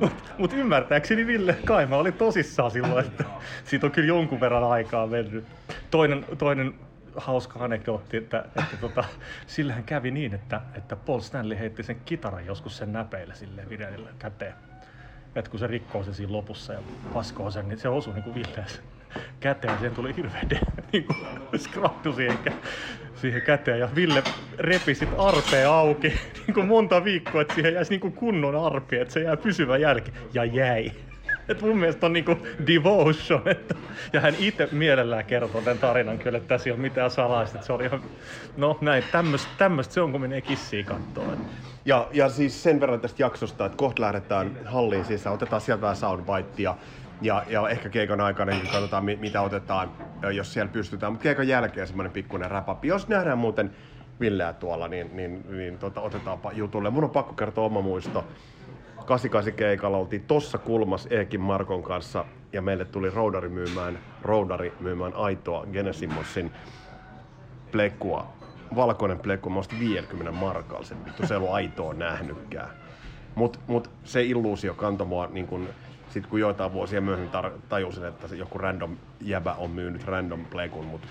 Mutta 0.00 0.22
mut 0.38 0.52
ymmärtääkseni 0.52 1.26
Ville 1.26 1.56
Kaima 1.64 1.96
oli 1.96 2.12
tosissaan 2.12 2.70
silloin, 2.70 3.06
että 3.06 3.24
siitä 3.64 3.86
on 3.86 3.92
kyllä 3.92 4.08
jonkun 4.08 4.40
verran 4.40 4.64
aikaa 4.64 5.06
mennyt. 5.06 5.44
Toinen, 5.90 6.24
toinen 6.38 6.74
hauska 7.16 7.64
anekdootti, 7.64 8.16
että, 8.16 8.44
että 8.56 8.76
tota, 8.80 9.04
sillähän 9.46 9.84
kävi 9.84 10.10
niin, 10.10 10.34
että, 10.34 10.60
että 10.74 10.96
Paul 10.96 11.20
Stanley 11.20 11.58
heitti 11.58 11.82
sen 11.82 12.00
kitaran 12.04 12.46
joskus 12.46 12.76
sen 12.76 12.92
näpeillä 12.92 13.34
sille 13.34 13.68
Virenille 13.68 14.10
käteen. 14.18 14.54
Että 15.34 15.50
kun 15.50 15.60
se 15.60 15.66
rikkoo 15.66 16.04
sen 16.04 16.14
siinä 16.14 16.32
lopussa 16.32 16.72
ja 16.72 16.80
paskoo 17.14 17.50
sen, 17.50 17.68
niin 17.68 17.78
se 17.78 17.88
osui 17.88 18.14
niin 18.14 18.24
kuin 18.24 18.34
Villeen 18.34 18.66
käteen. 19.40 19.78
Siihen 19.78 19.94
tuli 19.94 20.16
hirveä 20.16 20.42
niin 20.92 21.04
kuin 21.04 21.18
skrattu 21.56 22.12
siihen, 22.12 22.38
siihen 23.14 23.42
käteen. 23.42 23.78
Ja 23.78 23.88
Ville 23.94 24.22
repi 24.58 24.94
sit 24.94 25.08
arpea 25.18 25.74
auki 25.74 26.08
niin 26.46 26.54
kuin 26.54 26.66
monta 26.66 27.04
viikkoa, 27.04 27.40
että 27.40 27.54
siihen 27.54 27.74
jäisi 27.74 27.90
niin 27.90 28.00
kuin 28.00 28.12
kunnon 28.12 28.66
arpi, 28.66 28.96
että 28.96 29.14
se 29.14 29.20
jää 29.20 29.36
pysyvä 29.36 29.76
jälki. 29.76 30.12
Ja 30.34 30.44
jäi. 30.44 30.92
Et 31.48 31.62
mun 31.62 31.78
mielestä 31.78 32.06
on 32.06 32.12
niinku 32.12 32.36
devotion. 32.66 33.48
Että, 33.48 33.74
ja 34.12 34.20
hän 34.20 34.34
itse 34.38 34.68
mielellään 34.72 35.24
kertoo 35.24 35.60
tämän 35.60 35.78
tarinan 35.78 36.18
kyllä, 36.18 36.38
että 36.38 36.48
tässä 36.48 36.68
ei 36.68 36.72
ole 36.72 36.80
mitään 36.80 37.10
salaista. 37.10 37.62
Se 37.62 37.72
oli 37.72 37.84
ihan, 37.84 38.02
no 38.56 38.78
näin, 38.80 39.04
tämmöistä 39.12 39.48
tämmöst 39.58 39.92
se 39.92 40.00
on, 40.00 40.12
kun 40.12 40.20
menee 40.20 40.40
kissiin 40.40 40.84
kattoon. 40.84 41.38
Ja, 41.84 42.08
ja 42.12 42.28
siis 42.28 42.62
sen 42.62 42.80
verran 42.80 43.00
tästä 43.00 43.22
jaksosta, 43.22 43.66
että 43.66 43.76
kohta 43.76 44.02
lähdetään 44.02 44.58
halliin 44.64 45.04
sisään, 45.04 45.34
otetaan 45.34 45.60
sieltä 45.60 45.82
vähän 45.82 45.96
soundbitea. 45.96 46.76
Ja, 47.22 47.44
ja 47.48 47.68
ehkä 47.68 47.88
keikan 47.88 48.20
aikana 48.20 48.52
niin 48.52 48.68
katsotaan, 48.72 49.04
mitä 49.04 49.40
otetaan, 49.40 49.90
jos 50.34 50.52
siellä 50.52 50.72
pystytään. 50.72 51.12
Mutta 51.12 51.22
keikan 51.22 51.48
jälkeen 51.48 51.86
semmoinen 51.86 52.12
pikkuinen 52.12 52.50
räpapi. 52.50 52.88
Jos 52.88 53.08
nähdään 53.08 53.38
muuten 53.38 53.70
Villeä 54.20 54.52
tuolla, 54.52 54.88
niin, 54.88 55.16
niin, 55.16 55.44
niin 55.48 55.78
tota, 55.78 56.00
otetaanpa 56.00 56.52
jutulle. 56.52 56.90
Mun 56.90 57.04
on 57.04 57.10
pakko 57.10 57.32
kertoa 57.32 57.64
oma 57.64 57.80
muisto. 57.80 58.24
88 59.08 59.52
keikalla 59.52 59.96
oltiin 59.96 60.24
tossa 60.24 60.58
kulmas 60.58 61.08
Eekin 61.10 61.40
Markon 61.40 61.82
kanssa 61.82 62.24
ja 62.52 62.62
meille 62.62 62.84
tuli 62.84 63.10
roudari 63.10 63.48
myymään, 63.48 63.98
roudari 64.22 64.72
myymään 64.80 65.14
aitoa 65.14 65.66
Genesimossin 65.72 66.50
plekua. 67.72 68.26
Valkoinen 68.76 69.18
plekku, 69.18 69.50
mä 69.50 69.60
50 69.78 70.32
markalla 70.32 70.84
sen 70.84 71.04
vittu, 71.04 71.26
se 71.26 71.34
ei 71.34 71.38
ollut 71.38 71.52
aitoa 71.52 71.94
nähnytkään. 71.94 72.70
Mut, 73.34 73.60
mut 73.66 73.90
se 74.04 74.22
illuusio 74.22 74.74
kantoi 74.74 75.06
mua 75.06 75.28
niin 75.32 75.46
kun, 75.46 75.68
sit 76.10 76.26
kun 76.26 76.40
joitain 76.40 76.72
vuosia 76.72 77.00
myöhemmin 77.00 77.32
tar- 77.32 77.60
tajusin, 77.68 78.04
että 78.04 78.34
joku 78.34 78.58
random 78.58 78.96
jäbä 79.20 79.52
on 79.52 79.70
myynyt 79.70 80.04
random 80.04 80.44
plekun, 80.44 80.84
mutta 80.84 81.08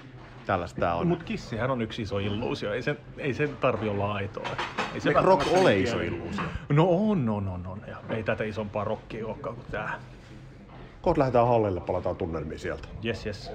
tällaista 0.47 0.79
tää 0.79 0.95
on. 0.95 1.07
Mut 1.07 1.23
kissihän 1.23 1.71
on 1.71 1.81
yksi 1.81 2.01
iso 2.01 2.19
illuusio, 2.19 2.73
ei 2.73 2.81
sen, 2.81 2.97
ei 3.17 3.33
sen 3.33 3.57
tarvi 3.57 3.89
olla 3.89 4.13
aitoa. 4.13 4.49
Ei 4.93 4.99
se 4.99 5.13
rock 5.13 5.47
ole 5.57 5.79
iso 5.79 5.99
illuusio. 5.99 6.43
No 6.69 6.87
on, 6.89 7.29
on, 7.29 7.47
on, 7.47 7.67
on. 7.67 7.81
Ja 7.87 7.97
ei 8.09 8.23
tätä 8.23 8.43
isompaa 8.43 8.83
rockia 8.83 9.27
olekaan 9.27 9.55
kuin 9.55 9.67
tää. 9.71 9.99
Kohta 11.01 11.19
lähdetään 11.19 11.47
hallille, 11.47 11.81
palataan 11.81 12.15
tunnelmiin 12.15 12.59
sieltä. 12.59 12.87
Yes, 13.05 13.25
yes. 13.25 13.51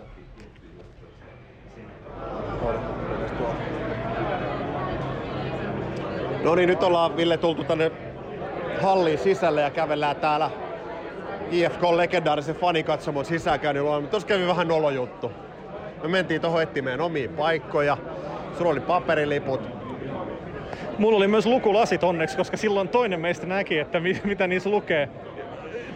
No 6.44 6.54
niin, 6.54 6.68
nyt 6.68 6.82
ollaan 6.82 7.16
Ville 7.16 7.37
tultu 7.37 7.64
tänne 7.64 7.92
halliin 8.82 9.18
sisälle 9.18 9.61
ja 9.61 9.70
kävellään 9.70 10.16
täällä 10.16 10.50
IFK 11.50 11.82
legendaarisen 11.82 12.56
fanikatsomon 12.56 13.25
sisäänkäynnillä. 13.25 14.08
Tuossa 14.08 14.28
kävi 14.28 14.46
vähän 14.46 14.68
nolojuttu. 14.68 15.32
Me 16.02 16.09
mentiin 16.09 16.40
tuohon 16.40 16.62
etsimään 16.62 17.00
omiin 17.00 17.30
paikkoja. 17.30 17.97
Sulla 18.59 18.71
oli 18.71 18.80
paperiliput. 18.80 19.61
Mulla 20.99 21.16
oli 21.16 21.28
myös 21.28 21.47
lukulasit 21.47 22.04
onneksi, 22.04 22.37
koska 22.37 22.56
silloin 22.56 22.88
toinen 22.88 23.21
meistä 23.21 23.47
näki, 23.47 23.78
että 23.78 24.00
mitä 24.25 24.47
niissä 24.47 24.71
lukee. 24.71 25.09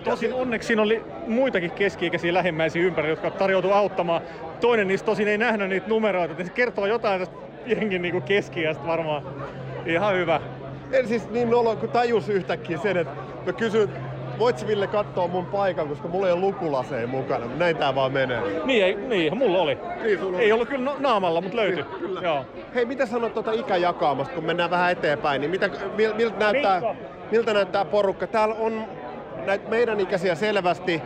Tosin 0.04 0.34
onneksi 0.34 0.66
siinä 0.66 0.82
oli 0.82 1.02
muitakin 1.26 1.70
keski-ikäisiä 1.70 2.34
lähimmäisiä 2.34 2.82
ympärillä, 2.82 3.12
jotka 3.12 3.30
tarjoutu 3.30 3.72
auttamaan. 3.72 4.22
Toinen 4.60 4.88
niistä 4.88 5.06
tosin 5.06 5.28
ei 5.28 5.38
nähnyt 5.38 5.68
niitä 5.68 5.88
numeroita, 5.88 6.32
että 6.32 6.44
se 6.44 6.50
kertoo 6.50 6.86
jotain 6.86 7.20
tästä 7.20 7.36
jengin 7.66 8.02
niinku 8.02 8.20
keski 8.20 8.60
varmaan. 8.86 9.22
Ihan 9.86 10.14
hyvä. 10.14 10.40
En 10.92 11.08
siis 11.08 11.30
niin 11.30 11.54
olo, 11.54 11.76
kun 11.76 11.88
tajus 11.88 12.28
yhtäkkiä 12.28 12.78
sen, 12.78 12.96
että 12.96 13.12
mä 13.46 13.52
kysyn, 13.52 13.88
voit 14.38 14.66
Ville 14.66 14.86
katsoa 14.86 15.28
mun 15.28 15.46
paikan, 15.46 15.88
koska 15.88 16.08
mulla 16.08 16.26
ei 16.26 16.32
ole 16.32 16.40
lukulaseja 16.40 17.06
mukana. 17.06 17.46
Näin 17.56 17.76
tää 17.76 17.94
vaan 17.94 18.12
menee. 18.12 18.40
Niin, 18.64 18.84
ei, 18.84 18.94
niin 18.94 19.38
mulla 19.38 19.58
oli. 19.58 19.78
Niin, 20.02 20.18
sulla 20.18 20.38
ei 20.38 20.52
ollut 20.52 20.68
kyllä 20.68 20.92
naamalla, 20.98 21.40
mutta 21.40 21.56
löytyi. 21.56 21.82
Niin, 21.82 22.00
kyllä. 22.00 22.20
Joo. 22.20 22.44
Hei, 22.74 22.84
mitä 22.84 23.06
sanot 23.06 23.34
tuota 23.34 23.52
ikäjakaamasta, 23.52 24.34
kun 24.34 24.44
mennään 24.44 24.70
vähän 24.70 24.92
eteenpäin, 24.92 25.40
niin 25.40 25.50
mitä, 25.50 25.70
mil, 25.96 26.14
miltä, 26.14 26.38
näyttää, 26.38 26.82
miltä 27.30 27.52
näyttää 27.52 27.84
porukka? 27.84 28.26
Täällä 28.26 28.54
on 28.54 28.84
näitä 29.46 29.68
meidän 29.68 30.00
ikäisiä 30.00 30.34
selvästi. 30.34 31.02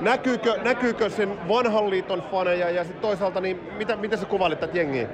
Näkyykö, 0.00 0.54
näkyykö 0.62 1.10
sen 1.10 1.48
vanhan 1.48 1.90
liiton 1.90 2.22
faneja 2.30 2.70
ja 2.70 2.84
sitten 2.84 3.02
toisaalta, 3.02 3.40
niin 3.40 3.60
mitä, 3.78 3.96
mitä 3.96 4.16
sä 4.16 4.26
kuvailit 4.26 4.60
tätä 4.60 4.78
jengiä? 4.78 5.08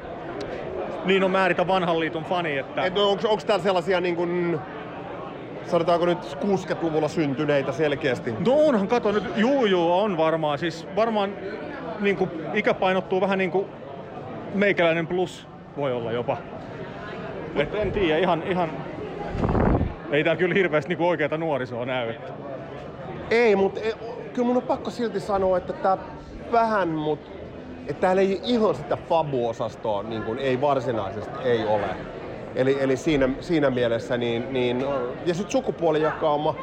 Niin 1.04 1.24
on 1.24 1.30
määritä 1.30 1.66
vanhan 1.66 2.00
liiton 2.00 2.24
fani, 2.24 2.58
että... 2.58 2.84
Et 2.84 2.98
onko 2.98 3.40
täällä 3.46 3.62
sellaisia 3.62 4.00
niin 4.00 4.16
kuin, 4.16 4.60
sanotaanko 5.66 6.06
nyt 6.06 6.38
60-luvulla 6.42 7.08
syntyneitä 7.08 7.72
selkeästi? 7.72 8.34
No 8.46 8.52
onhan, 8.54 8.88
kato 8.88 9.12
nyt, 9.12 9.24
juu 9.36 9.66
juu, 9.66 9.92
on 9.92 10.16
varmaan. 10.16 10.58
Siis 10.58 10.86
varmaan 10.96 11.32
niin 12.00 12.16
kuin, 12.16 12.30
ikä 12.54 12.74
painottuu 12.74 13.20
vähän 13.20 13.38
niin 13.38 13.50
kuin 13.50 13.66
meikäläinen 14.54 15.06
plus 15.06 15.48
voi 15.76 15.92
olla 15.92 16.12
jopa. 16.12 16.36
Et 17.56 17.74
en 17.74 17.92
tiedä, 17.92 18.18
ihan, 18.18 18.42
ihan... 18.42 18.70
Ei 20.10 20.24
tää 20.24 20.36
kyllä 20.36 20.54
hirveästi 20.54 20.94
niin 20.94 21.08
oikeata 21.08 21.38
nuorisoa 21.38 21.84
näy. 21.84 22.10
Että... 22.10 22.32
Ei, 23.30 23.56
mutta 23.56 23.80
e, 23.80 23.92
kyllä 24.32 24.46
mun 24.46 24.56
on 24.56 24.62
pakko 24.62 24.90
silti 24.90 25.20
sanoa, 25.20 25.58
että 25.58 25.72
tää 25.72 25.98
vähän, 26.52 26.88
mutta 26.88 27.30
että 27.88 28.00
täällä 28.00 28.22
ei 28.22 28.40
ihan 28.44 28.74
sitä 28.74 28.98
fabu-osastoa 29.08 30.02
niin 30.02 30.22
kuin 30.22 30.38
ei 30.38 30.60
varsinaisesti 30.60 31.30
ei 31.44 31.64
ole. 31.64 31.86
Eli, 32.56 32.76
eli 32.80 32.96
siinä, 32.96 33.28
siinä 33.40 33.70
mielessä, 33.70 34.16
niin, 34.16 34.52
niin, 34.52 34.80
ja 35.26 35.34
sitten 35.34 35.52
sukupuolijakauma, 35.52 36.54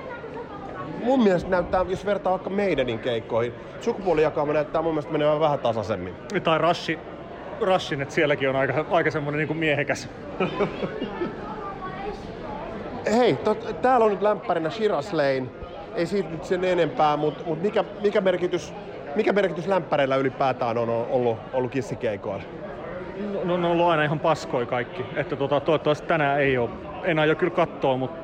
mun 1.03 1.23
mielestä 1.23 1.49
näyttää, 1.49 1.85
jos 1.87 2.05
vertaa 2.05 2.31
vaikka 2.31 2.49
meidänin 2.49 2.99
keikkoihin, 2.99 3.53
sukupuolijakauma 3.81 4.53
näyttää 4.53 4.81
mun 4.81 4.93
mielestä 4.93 5.11
menevän 5.11 5.39
vähän 5.39 5.59
tasaisemmin. 5.59 6.15
Tai 6.43 6.57
Rashi, 6.57 6.99
Rashin, 7.61 8.01
että 8.01 8.13
sielläkin 8.13 8.49
on 8.49 8.55
aika, 8.55 8.85
aika 8.91 9.11
semmoinen 9.11 9.47
niin 9.47 9.57
miehekäs. 9.57 10.09
Hei, 13.17 13.33
tot, 13.35 13.81
täällä 13.81 14.05
on 14.05 14.11
nyt 14.11 14.21
lämpärinä 14.21 14.69
Shiraz 14.69 15.13
Lane. 15.13 15.45
Ei 15.95 16.05
siitä 16.05 16.29
nyt 16.29 16.43
sen 16.43 16.63
enempää, 16.63 17.17
mutta 17.17 17.43
mut 17.45 17.61
mikä, 17.61 17.83
mikä, 18.01 18.21
merkitys, 18.21 18.73
mikä 19.15 19.33
merkitys 19.33 19.67
lämpäreillä 19.67 20.15
ylipäätään 20.15 20.77
on 20.77 20.89
ollut, 20.89 21.37
ollut 21.53 21.71
kissikeikoilla? 21.71 22.43
No, 23.43 23.57
no, 23.57 23.71
ollut 23.71 23.85
aina 23.85 24.03
ihan 24.03 24.19
paskoi 24.19 24.65
kaikki. 24.65 25.05
Että 25.15 25.35
tota, 25.35 25.59
toivottavasti 25.59 26.07
tänään 26.07 26.41
ei 26.41 26.57
ole. 26.57 26.69
En 27.03 27.19
aio 27.19 27.35
kyllä 27.35 27.53
katsoa, 27.53 27.97
mutta 27.97 28.19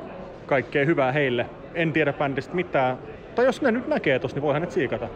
kaikkea 0.46 0.84
hyvää 0.84 1.12
heille. 1.12 1.46
En 1.74 1.92
tiedä 1.92 2.12
bändistä 2.12 2.54
mitään. 2.54 2.98
Tai 3.34 3.44
jos 3.44 3.62
ne 3.62 3.70
nyt 3.70 3.88
näkee 3.88 4.18
tossa, 4.18 4.36
niin 4.36 4.42
voihan 4.42 4.62
ne 4.62 4.68
tsiikata. 4.68 5.08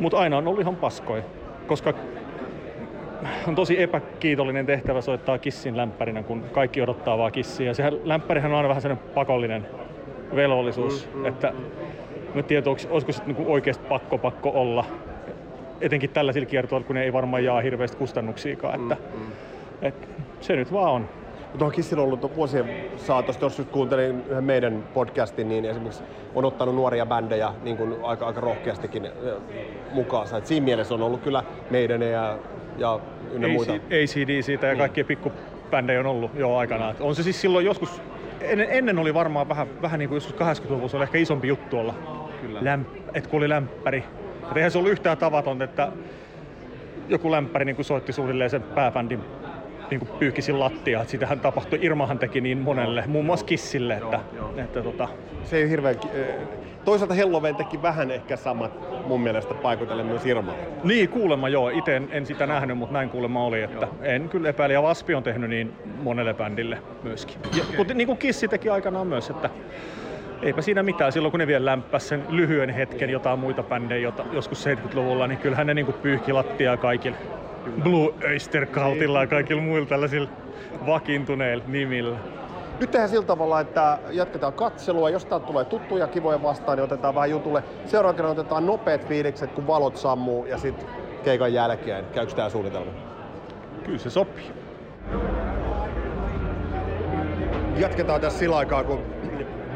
Mutta 0.00 0.18
aina 0.18 0.36
on 0.36 0.48
ollut 0.48 0.60
ihan 0.60 0.76
paskoi. 0.76 1.24
Koska 1.66 1.94
on 3.48 3.54
tosi 3.54 3.82
epäkiitollinen 3.82 4.66
tehtävä 4.66 5.00
soittaa 5.00 5.38
kissin 5.38 5.76
lämpärinä, 5.76 6.22
kun 6.22 6.44
kaikki 6.52 6.82
odottaa 6.82 7.18
vaan 7.18 7.32
kissiä. 7.32 7.74
Sehän 7.74 7.92
lämpärihän 8.04 8.50
on 8.50 8.56
aina 8.56 8.68
vähän 8.68 8.82
sellainen 8.82 9.08
pakollinen 9.14 9.66
velvollisuus, 10.34 11.08
mm, 11.14 11.20
mm, 11.20 11.26
että 11.26 11.52
mä 12.34 12.42
tiedän, 12.42 12.68
olisiko 12.68 13.12
se 13.12 13.22
niinku 13.26 13.52
oikeasti 13.52 13.86
pakko 13.88 14.18
pakko 14.18 14.50
olla 14.54 14.84
etenkin 15.80 16.10
tällaisilla 16.10 16.46
kiertoilla, 16.46 16.86
kun 16.86 16.96
ne 16.96 17.02
ei 17.02 17.12
varmaan 17.12 17.44
jaa 17.44 17.60
hirveästi 17.60 17.96
kustannuksiakaan. 17.96 18.80
Että, 18.80 18.96
mm, 19.14 19.20
mm. 19.20 19.32
Et 19.82 20.08
se 20.40 20.56
nyt 20.56 20.72
vaan 20.72 20.92
on. 20.92 21.08
Tuohon 21.58 21.74
Kissin 21.74 21.98
on 21.98 22.04
ollut 22.04 22.36
vuosien 22.36 22.70
saatossa, 22.96 23.44
jos 23.44 23.58
nyt 23.58 23.70
kuuntelin 23.70 24.24
yhden 24.28 24.44
meidän 24.44 24.84
podcastin, 24.94 25.48
niin 25.48 25.64
esimerkiksi 25.64 26.02
on 26.34 26.44
ottanut 26.44 26.74
nuoria 26.74 27.06
bändejä 27.06 27.52
niin 27.62 27.76
kuin 27.76 27.96
aika, 28.02 28.26
aika 28.26 28.40
rohkeastikin 28.40 29.08
mukaansa. 29.92 30.36
Et 30.36 30.46
siinä 30.46 30.64
mielessä 30.64 30.94
on 30.94 31.02
ollut 31.02 31.20
kyllä 31.20 31.42
meidän 31.70 32.02
ja, 32.02 32.38
ja 32.78 33.00
ynnä 33.32 33.48
muita. 33.48 33.72
ACD 33.72 34.42
siitä 34.42 34.66
ja 34.66 34.72
niin. 34.72 34.78
kaikkia 34.78 35.04
pikkubändejä 35.04 36.00
on 36.00 36.06
ollut 36.06 36.30
jo 36.34 36.56
aikanaan. 36.56 36.94
On 37.00 37.14
se 37.14 37.22
siis 37.22 37.40
silloin 37.40 37.64
joskus, 37.64 38.02
ennen, 38.40 38.66
ennen 38.70 38.98
oli 38.98 39.14
varmaan 39.14 39.48
vähän, 39.48 39.66
vähän 39.82 39.98
niin 39.98 40.08
kuin 40.08 40.16
joskus 40.16 40.34
80-luvulla, 40.34 40.88
se 40.88 40.96
oli 40.96 41.04
ehkä 41.04 41.18
isompi 41.18 41.48
juttu 41.48 41.78
olla, 41.78 41.94
Kyllä. 42.40 42.58
Lämp, 42.62 42.88
et 43.14 43.26
kun 43.26 43.38
oli 43.38 43.48
lämpäri. 43.48 44.04
Et 44.50 44.56
eihän 44.56 44.70
se 44.70 44.78
ollut 44.78 44.92
yhtään 44.92 45.18
tavatonta, 45.18 45.64
että 45.64 45.92
joku 47.08 47.30
lämpäri 47.30 47.64
niin 47.64 47.76
kuin 47.76 47.86
soitti 47.86 48.12
suunnilleen 48.12 48.50
sen 48.50 48.62
pääbändin 48.62 49.20
niin 49.90 50.00
kuin 50.00 50.18
pyyhkisin 50.18 50.60
lattia. 50.60 51.00
Että 51.00 51.10
sitähän 51.10 51.40
tapahtui, 51.40 51.78
Irmahan 51.82 52.18
teki 52.18 52.40
niin 52.40 52.58
monelle, 52.58 53.04
muun 53.06 53.24
muassa 53.24 53.46
Kissille. 53.46 53.94
Että, 53.94 54.20
joo, 54.36 54.52
joo. 54.56 54.64
että 54.64 54.82
tota... 54.82 55.08
Se 55.44 55.56
ei 55.56 55.70
hirveän... 55.70 55.96
Toisaalta 56.84 57.14
Helloween 57.14 57.56
teki 57.56 57.82
vähän 57.82 58.10
ehkä 58.10 58.36
samat 58.36 59.06
mun 59.06 59.20
mielestä 59.20 59.54
paikotellen 59.54 60.06
myös 60.06 60.26
Irmalle. 60.26 60.58
Niin, 60.84 61.08
kuulemma 61.08 61.48
joo. 61.48 61.68
Itse 61.68 61.96
en, 61.96 62.08
en 62.10 62.26
sitä 62.26 62.46
nähnyt, 62.46 62.78
mutta 62.78 62.92
näin 62.92 63.10
kuulemma 63.10 63.44
oli. 63.44 63.62
Että 63.62 63.86
joo. 63.86 63.96
en 64.02 64.28
kyllä 64.28 64.48
epäili. 64.48 64.74
Ja 64.74 64.82
Vaspi 64.82 65.14
on 65.14 65.22
tehnyt 65.22 65.50
niin 65.50 65.72
monelle 66.02 66.34
bändille 66.34 66.78
myöskin. 67.02 67.36
Ja, 67.56 67.62
okay. 67.78 67.94
niin 67.94 68.06
kuin 68.06 68.18
Kissi 68.18 68.48
teki 68.48 68.68
aikanaan 68.68 69.06
myös, 69.06 69.30
että 69.30 69.50
eipä 70.42 70.62
siinä 70.62 70.82
mitään. 70.82 71.12
Silloin 71.12 71.30
kun 71.30 71.40
ne 71.40 71.46
vielä 71.46 71.64
lämpäs 71.64 72.08
sen 72.08 72.24
lyhyen 72.28 72.70
hetken 72.70 73.10
jotain 73.10 73.38
muita 73.38 73.62
bändejä 73.62 74.00
jota, 74.00 74.24
joskus 74.32 74.66
70-luvulla, 74.66 75.26
niin 75.26 75.38
kyllähän 75.38 75.66
ne 75.66 75.74
niin 75.74 75.86
kuin 75.86 75.96
pyyhki 76.02 76.32
lattiaa 76.32 76.76
kaikille. 76.76 77.16
Blue 77.82 78.14
Oyster 78.24 78.66
Cultilla 78.66 79.20
ja 79.20 79.26
kaikilla 79.26 79.62
muilla 79.62 79.86
tällaisilla 79.86 80.28
vakiintuneilla 80.86 81.64
nimillä. 81.66 82.16
Nyt 82.80 82.90
tehdään 82.90 83.08
sillä 83.08 83.24
tavalla, 83.24 83.60
että 83.60 83.98
jatketaan 84.10 84.52
katselua. 84.52 85.10
Jos 85.10 85.24
täältä 85.24 85.46
tulee 85.46 85.64
tuttuja 85.64 86.06
kivoja 86.06 86.42
vastaan, 86.42 86.78
niin 86.78 86.84
otetaan 86.84 87.14
vähän 87.14 87.30
jutulle. 87.30 87.62
Seuraavana 87.86 88.28
otetaan 88.28 88.66
nopeat 88.66 89.08
fiilikset, 89.08 89.52
kun 89.52 89.66
valot 89.66 89.96
sammuu 89.96 90.46
ja 90.46 90.58
sitten 90.58 90.88
keikan 91.24 91.52
jälkeen. 91.52 92.04
Käykö 92.14 92.32
tämä 92.32 92.48
suunnitelma? 92.48 92.92
Kyllä 93.84 93.98
se 93.98 94.10
sopii. 94.10 94.52
Jatketaan 97.76 98.20
tässä 98.20 98.38
sillä 98.38 98.56
aikaa, 98.56 98.84
kun 98.84 99.15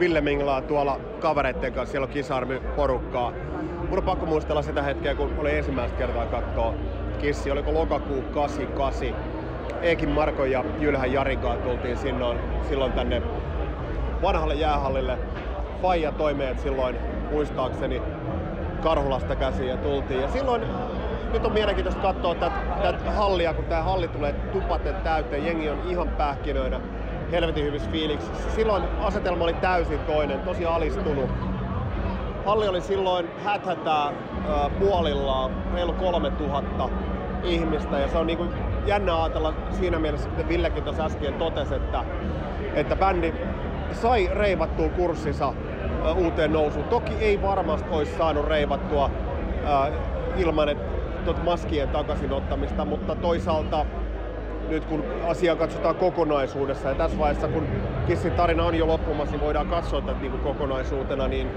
Ville 0.01 0.21
Minglaa 0.21 0.63
tuolla 0.63 1.01
kavereiden 1.21 1.73
kanssa. 1.73 1.91
Siellä 1.91 2.05
on 2.05 2.13
kisarmy 2.13 2.61
porukkaa. 2.77 3.33
Mun 3.89 3.99
on 3.99 4.05
pakko 4.05 4.27
muistella 4.27 4.63
sitä 4.63 4.83
hetkeä, 4.83 5.15
kun 5.15 5.35
oli 5.39 5.57
ensimmäistä 5.57 5.99
kertaa 5.99 6.27
katsoa 6.27 6.75
Kissi, 7.19 7.51
oliko 7.51 7.75
lokakuu 7.75 8.23
88. 8.23 9.09
Ekin 9.83 10.09
Marko 10.09 10.45
ja 10.45 10.65
Jylhän 10.79 11.13
Jarikaan 11.13 11.59
tultiin 11.59 11.97
silloin, 11.97 12.39
silloin 12.69 12.93
tänne 12.93 13.23
vanhalle 14.23 14.55
jäähallille. 14.55 15.19
Faija 15.83 16.13
toimeet 16.13 16.61
silloin 16.61 16.97
muistaakseni 17.31 18.03
Karhulasta 18.83 19.37
käsiin 19.37 19.69
ja 19.69 19.77
tultiin. 19.77 20.21
Ja 20.21 20.29
silloin 20.31 20.63
nyt 21.33 21.47
on 21.47 21.53
mielenkiintoista 21.53 22.03
katsoa 22.03 22.35
tätä 22.35 23.11
hallia, 23.17 23.55
kun 23.55 23.65
tämä 23.65 23.83
halli 23.83 24.09
tulee 24.09 24.33
tupaten 24.33 24.95
täyteen. 24.95 25.47
Jengi 25.47 25.71
on 25.71 25.79
ihan 25.89 26.09
pähkinöinä, 26.09 26.81
helvetin 27.33 27.65
hyvissä 27.65 27.91
fiiliksissä. 27.91 28.51
Silloin 28.51 28.83
asetelma 29.01 29.45
oli 29.45 29.55
täysin 29.55 30.01
toinen, 30.01 30.41
tosi 30.41 30.67
alistunut 30.67 31.31
Halli 32.47 32.69
oli 32.69 32.81
silloin 32.81 33.29
häthätää 33.45 34.13
puolillaan 34.79 35.51
reilu 35.75 35.93
3000 35.93 36.89
ihmistä 37.45 37.99
ja 37.99 38.09
se 38.09 38.19
on 38.19 38.27
niinku 38.27 38.47
jännä 38.87 39.23
ajatella 39.23 39.55
siinä 39.71 39.99
mielessä, 39.99 40.29
kuten 40.29 40.49
Villekin 40.49 40.85
tuossa 40.85 41.05
äsken 41.05 41.35
totesi, 41.35 41.75
että, 41.75 42.05
että 42.75 42.97
bändi 42.97 43.35
sai 43.93 44.31
reivattua 44.33 44.89
kurssinsa 44.89 45.55
uuteen 46.17 46.53
nousuun. 46.53 46.85
Toki 46.85 47.15
ei 47.21 47.43
varmasti 47.43 47.89
olisi 47.91 48.17
saanut 48.17 48.49
reivattua 48.49 49.11
ilman 50.37 50.69
että 50.69 50.85
tuota 51.25 51.41
maskien 51.43 51.89
takaisin 51.89 52.33
ottamista, 52.33 52.85
mutta 52.85 53.15
toisaalta 53.15 53.87
nyt 54.71 54.85
kun 54.85 55.05
asiaa 55.27 55.57
katsotaan 55.57 55.95
kokonaisuudessa 55.95 56.89
ja 56.89 56.95
tässä 56.95 57.19
vaiheessa 57.19 57.49
kun 57.49 57.67
Kissin 58.07 58.33
tarina 58.33 58.65
on 58.65 58.75
jo 58.75 58.87
loppumassa, 58.87 59.33
niin 59.33 59.45
voidaan 59.45 59.67
katsoa 59.67 60.01
tätä 60.01 60.21
niin 60.21 60.33
kokonaisuutena, 60.33 61.29
niin 61.29 61.49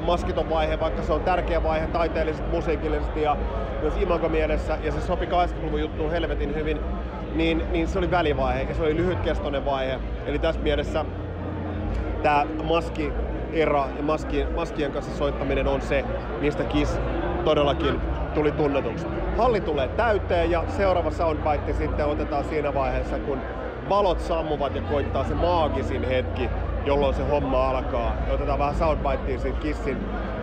maskiton 0.00 0.50
vaihe, 0.50 0.80
vaikka 0.80 1.02
se 1.02 1.12
on 1.12 1.20
tärkeä 1.20 1.62
vaihe 1.62 1.86
taiteellisesti, 1.86 2.50
musiikillisesti 2.50 3.22
ja 3.22 3.36
myös 3.82 3.94
imagomielessä, 4.00 4.78
ja 4.82 4.92
se 4.92 5.00
sopi 5.00 5.26
80-luvun 5.26 5.80
juttuun 5.80 6.10
helvetin 6.10 6.54
hyvin, 6.54 6.80
niin, 7.34 7.62
niin 7.72 7.88
se 7.88 7.98
oli 7.98 8.10
välivaihe 8.10 8.62
ja 8.62 8.74
se 8.74 8.82
oli 8.82 8.96
lyhytkestoinen 8.96 9.64
vaihe. 9.64 9.98
Eli 10.26 10.38
tässä 10.38 10.60
mielessä 10.60 11.04
tämä 12.22 12.46
maski 12.62 13.12
era 13.52 13.88
ja 13.96 14.02
maskien, 14.02 14.52
maskien 14.52 14.92
kanssa 14.92 15.16
soittaminen 15.16 15.68
on 15.68 15.80
se, 15.80 16.04
mistä 16.40 16.64
Kiss 16.64 16.98
todellakin 17.44 18.00
tuli 18.34 18.52
tunnetuksi. 18.52 19.06
Halli 19.40 19.60
tulee 19.60 19.88
täyteen 19.88 20.50
ja 20.50 20.64
seuraava 20.76 21.10
soundbite 21.10 21.72
sitten 21.72 22.06
otetaan 22.06 22.44
siinä 22.44 22.74
vaiheessa, 22.74 23.18
kun 23.18 23.38
valot 23.88 24.20
sammuvat 24.20 24.74
ja 24.74 24.82
koittaa 24.82 25.24
se 25.24 25.34
maagisin 25.34 26.04
hetki, 26.04 26.50
jolloin 26.86 27.14
se 27.14 27.28
homma 27.28 27.70
alkaa. 27.70 28.14
Ja 28.26 28.34
otetaan 28.34 28.58
vähän 28.58 28.74
soundbitea 28.74 29.38
siitä 29.38 29.60
Kissin 29.60 29.98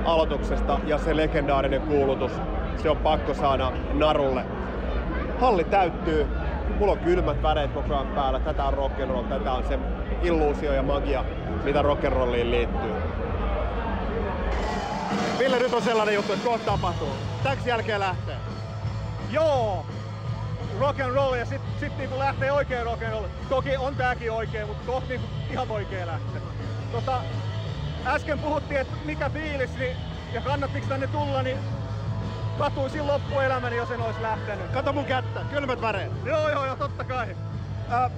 aloituksesta 0.06 0.80
ja 0.86 0.98
se 0.98 1.16
legendaarinen 1.16 1.82
kuulutus, 1.82 2.32
se 2.78 2.90
on 2.90 2.98
pakko 2.98 3.34
saada 3.34 3.72
narulle. 3.94 4.46
Halli 5.40 5.64
täyttyy, 5.64 6.28
mulla 6.80 6.92
on 6.92 7.00
kylmät 7.00 7.44
väreet 7.44 7.72
koko 7.72 7.96
ajan 7.96 8.08
päällä, 8.08 8.40
tätä 8.40 8.66
on 8.66 8.74
rock'n'roll, 8.74 9.30
tätä 9.30 9.52
on 9.52 9.64
se 9.64 9.80
illuusio 10.22 10.74
ja 10.74 10.84
magia, 10.84 11.26
mitä 11.64 11.82
rock'n'rolliin 11.82 12.50
liittyy. 12.50 12.94
Ville, 15.40 15.60
nyt 15.60 15.74
on 15.74 15.82
sellainen 15.82 16.16
juttu, 16.16 16.34
että 16.34 16.48
kohta 16.48 16.72
tapahtuu. 16.72 17.10
Täks 17.44 17.66
jälkeen 17.66 18.00
lähtee? 18.00 18.57
Joo, 19.32 19.86
rock 20.80 21.00
and 21.00 21.14
roll 21.14 21.34
ja 21.34 21.46
sitten 21.46 21.72
sit 21.80 21.98
niinku 21.98 22.20
lähtee 22.20 22.52
oikein 22.52 22.86
rock 22.86 23.04
and 23.04 23.12
roll. 23.12 23.26
Toki 23.50 23.78
on 23.78 23.96
tääkin 23.96 24.32
oikein, 24.32 24.68
mutta 24.68 24.86
kohta 24.86 25.10
niinku 25.10 25.28
ihan 25.52 25.72
oikein 25.72 26.08
lähtee. 26.08 26.42
Tota, 26.92 27.22
äsken 28.06 28.40
puhuttiin, 28.40 28.80
että 28.80 28.94
mikä 29.06 29.30
fiilis 29.30 29.78
niin, 29.78 29.98
ja 30.34 30.42
kannattiko 30.42 30.88
tänne 30.88 31.08
tulla, 31.08 31.44
niin 31.44 31.58
katuisin 32.58 33.08
loppuelämäni, 33.08 33.76
jos 33.76 33.92
en 33.92 34.02
olisi 34.02 34.22
lähtenyt. 34.22 34.72
Kato 34.72 34.94
mun 34.94 35.06
kättä, 35.06 35.40
kylmät 35.50 35.82
väreet. 35.82 36.12
Joo, 36.26 36.50
joo, 36.50 36.66
joo, 36.66 36.76
totta 36.76 37.04
kai. 37.04 37.36
Äh, 37.92 38.12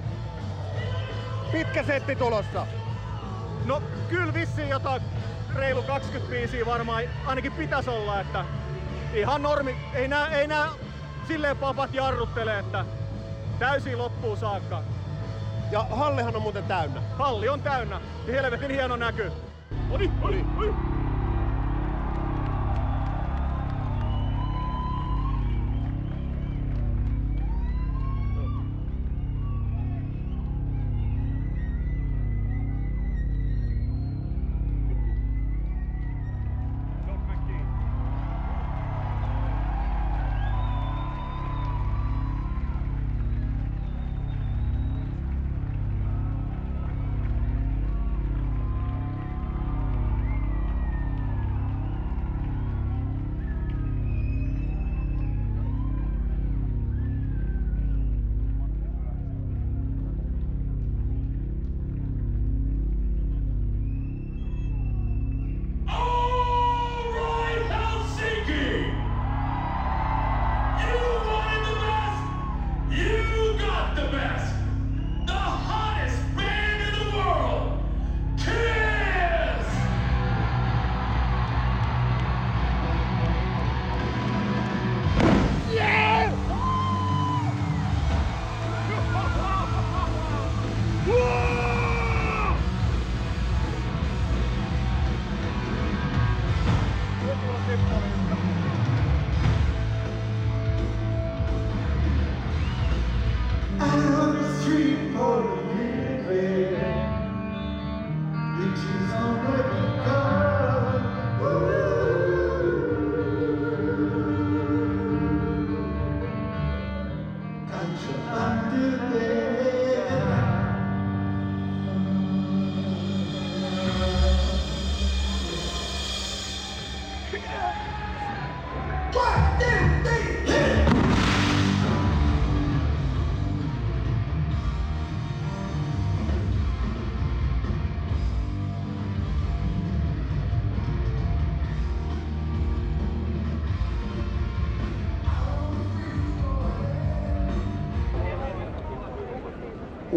pitkä 1.52 1.82
setti 1.82 2.16
tulossa. 2.16 2.66
No 3.64 3.82
kyllä 4.08 4.34
vissiin 4.34 4.68
jotain 4.68 5.02
reilu 5.54 5.82
25 5.82 6.66
varmaan 6.66 7.04
ainakin 7.26 7.52
pitäisi 7.52 7.90
olla, 7.90 8.20
että 8.20 8.44
ihan 9.14 9.42
normi, 9.42 9.76
ei 9.94 10.08
nää, 10.08 10.28
ei 10.28 10.46
nää 10.46 10.68
silleen 11.30 11.56
papat 11.56 11.94
jarruttelee, 11.94 12.58
että 12.58 12.84
täysin 13.58 13.98
loppuun 13.98 14.36
saakka. 14.36 14.82
Ja 15.70 15.86
hallihan 15.90 16.36
on 16.36 16.42
muuten 16.42 16.64
täynnä. 16.64 17.02
Halli 17.18 17.48
on 17.48 17.62
täynnä 17.62 18.00
ja 18.26 18.32
helvetin 18.32 18.70
hieno 18.70 18.96
näky. 18.96 19.32
Odi, 19.90 20.10
odi, 20.22 20.44
odi. 20.58 20.89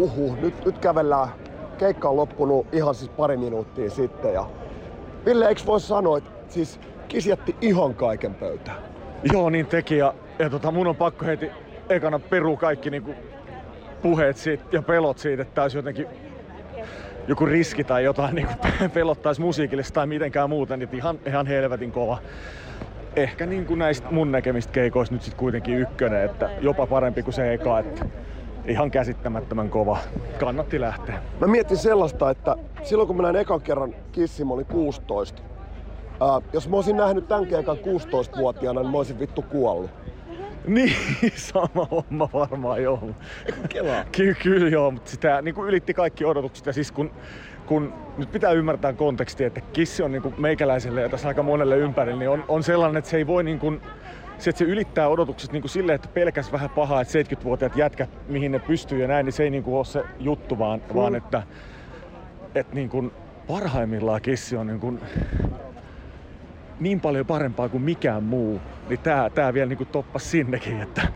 Uhu, 0.04 0.36
nyt, 0.40 0.64
nyt 0.64 0.78
kävellään. 0.78 1.28
Keikka 1.78 2.08
on 2.08 2.16
loppunut 2.16 2.66
ihan 2.72 2.94
siis 2.94 3.10
pari 3.10 3.36
minuuttia 3.36 3.90
sitten 3.90 4.34
ja 4.34 4.46
Ville, 5.26 5.48
eikö 5.48 5.60
voi 5.66 5.80
sanoa, 5.80 6.18
että 6.18 6.30
siis 6.48 6.80
kisjätti 7.08 7.56
ihan 7.60 7.94
kaiken 7.94 8.34
pöytään? 8.34 8.76
Joo, 9.32 9.50
niin 9.50 9.66
teki 9.66 9.96
ja, 9.96 10.14
ja 10.38 10.50
tota, 10.50 10.70
mun 10.70 10.86
on 10.86 10.96
pakko 10.96 11.24
heti 11.24 11.50
ekana 11.88 12.18
peru 12.18 12.56
kaikki 12.56 12.90
niinku 12.90 13.14
puheet 14.02 14.36
siitä 14.36 14.64
ja 14.72 14.82
pelot 14.82 15.18
siitä, 15.18 15.42
että 15.42 15.62
olisi 15.62 15.78
jotenkin 15.78 16.06
joku 17.28 17.46
riski 17.46 17.84
tai 17.84 18.04
jotain 18.04 18.34
niin 18.34 18.48
pelottaisi 18.94 19.40
musiikille 19.40 19.82
tai 19.92 20.06
mitenkään 20.06 20.50
muuten, 20.50 20.78
niin 20.78 20.88
ihan, 20.92 21.18
ihan 21.26 21.46
helvetin 21.46 21.92
kova. 21.92 22.18
Ehkä 23.16 23.46
niin 23.46 23.66
kuin 23.66 23.78
näistä 23.78 24.08
mun 24.10 24.32
näkemistä 24.32 24.72
keikoista 24.72 25.14
nyt 25.14 25.22
sitten 25.22 25.38
kuitenkin 25.38 25.78
ykkönen, 25.78 26.24
että 26.24 26.50
jopa 26.60 26.86
parempi 26.86 27.22
kuin 27.22 27.34
se 27.34 27.52
eka, 27.52 27.78
että 27.78 28.04
ihan 28.66 28.90
käsittämättömän 28.90 29.70
kova. 29.70 29.98
Kannatti 30.40 30.80
lähteä. 30.80 31.22
Mä 31.40 31.46
mietin 31.46 31.76
sellaista, 31.76 32.30
että 32.30 32.56
silloin 32.82 33.06
kun 33.06 33.16
mä 33.16 33.22
näin 33.22 33.36
ekan 33.36 33.60
kerran 33.60 33.94
Kissi, 34.12 34.44
mä 34.44 34.54
olin 34.54 34.66
16. 34.66 35.42
Ää, 36.20 36.40
jos 36.52 36.68
mä 36.68 36.76
olisin 36.76 36.96
nähnyt 36.96 37.28
tämän 37.28 37.46
keikan 37.46 37.76
16-vuotiaana, 37.76 38.80
niin 38.80 38.90
mä 38.90 38.96
olisin 38.98 39.18
vittu 39.18 39.42
kuollut. 39.42 39.90
Niin, 40.66 40.92
sama 41.52 41.88
homma 41.90 42.28
varmaan 42.32 42.82
joo. 42.82 43.08
Kelaa. 43.68 44.04
Ky- 44.12 44.36
kyllä 44.42 44.68
joo, 44.68 44.90
mutta 44.90 45.10
sitä 45.10 45.42
niin 45.42 45.54
kuin 45.54 45.68
ylitti 45.68 45.94
kaikki 45.94 46.24
odotukset. 46.24 46.66
Ja 46.66 46.72
siis 46.72 46.92
kun, 46.92 47.10
kun 47.66 47.92
nyt 48.18 48.32
pitää 48.32 48.50
ymmärtää 48.50 48.92
konteksti, 48.92 49.44
että 49.44 49.60
kissi 49.60 50.02
on 50.02 50.12
niin 50.12 50.22
kuin 50.22 50.34
meikäläiselle 50.38 51.00
ja 51.00 51.08
tässä 51.08 51.28
aika 51.28 51.42
monelle 51.42 51.78
ympärillä, 51.78 52.18
niin 52.18 52.30
on, 52.30 52.44
on 52.48 52.62
sellainen, 52.62 52.96
että 52.96 53.10
se 53.10 53.16
ei 53.16 53.26
voi 53.26 53.44
niin 53.44 53.58
kuin, 53.58 53.80
se, 54.44 54.50
että 54.50 54.58
se 54.58 54.64
ylittää 54.64 55.08
odotukset 55.08 55.52
niin 55.52 55.62
kuin 55.62 55.70
silleen, 55.70 55.96
että 55.96 56.08
pelkäs 56.08 56.52
vähän 56.52 56.70
pahaa, 56.70 57.00
että 57.00 57.22
70-vuotiaat 57.22 57.76
jätkät, 57.76 58.10
mihin 58.28 58.52
ne 58.52 58.58
pystyy 58.58 59.02
ja 59.02 59.08
näin, 59.08 59.26
niin 59.26 59.32
se 59.32 59.42
ei 59.42 59.50
niin 59.50 59.62
kuin 59.62 59.76
ole 59.76 59.84
se 59.84 60.02
juttu, 60.20 60.58
vaan, 60.58 60.80
mm. 60.88 60.94
vaan 60.94 61.14
että, 61.14 61.42
että 62.54 62.74
niin 62.74 62.88
kuin 62.88 63.12
parhaimmillaan 63.46 64.22
kissi 64.22 64.56
on 64.56 64.66
niin 64.66 64.80
kuin 64.80 65.00
niin 66.80 67.00
paljon 67.00 67.26
parempaa 67.26 67.68
kuin 67.68 67.82
mikään 67.82 68.22
muu, 68.22 68.60
niin 68.88 68.98
tää, 68.98 69.30
tää 69.30 69.54
vielä 69.54 69.68
niinku 69.68 69.84
toppas 69.84 70.30
sinnekin, 70.30 70.82
että 70.82 71.08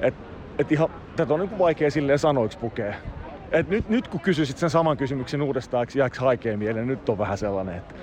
et, 0.00 0.14
et 0.58 0.72
ihan, 0.72 0.88
tätä 1.16 1.34
on 1.34 1.40
niinku 1.40 1.58
vaikea 1.58 1.90
silleen 1.90 2.18
sanoiksi 2.18 2.58
pukea. 2.58 2.94
Et 3.52 3.68
nyt, 3.68 3.88
nyt 3.88 4.08
kun 4.08 4.20
kysyisit 4.20 4.58
sen 4.58 4.70
saman 4.70 4.96
kysymyksen 4.96 5.42
uudestaan, 5.42 5.86
jääkö 5.94 6.20
haikea 6.20 6.56
mieleen, 6.56 6.86
nyt 6.86 7.08
on 7.08 7.18
vähän 7.18 7.38
sellainen, 7.38 7.76
että 7.76 7.94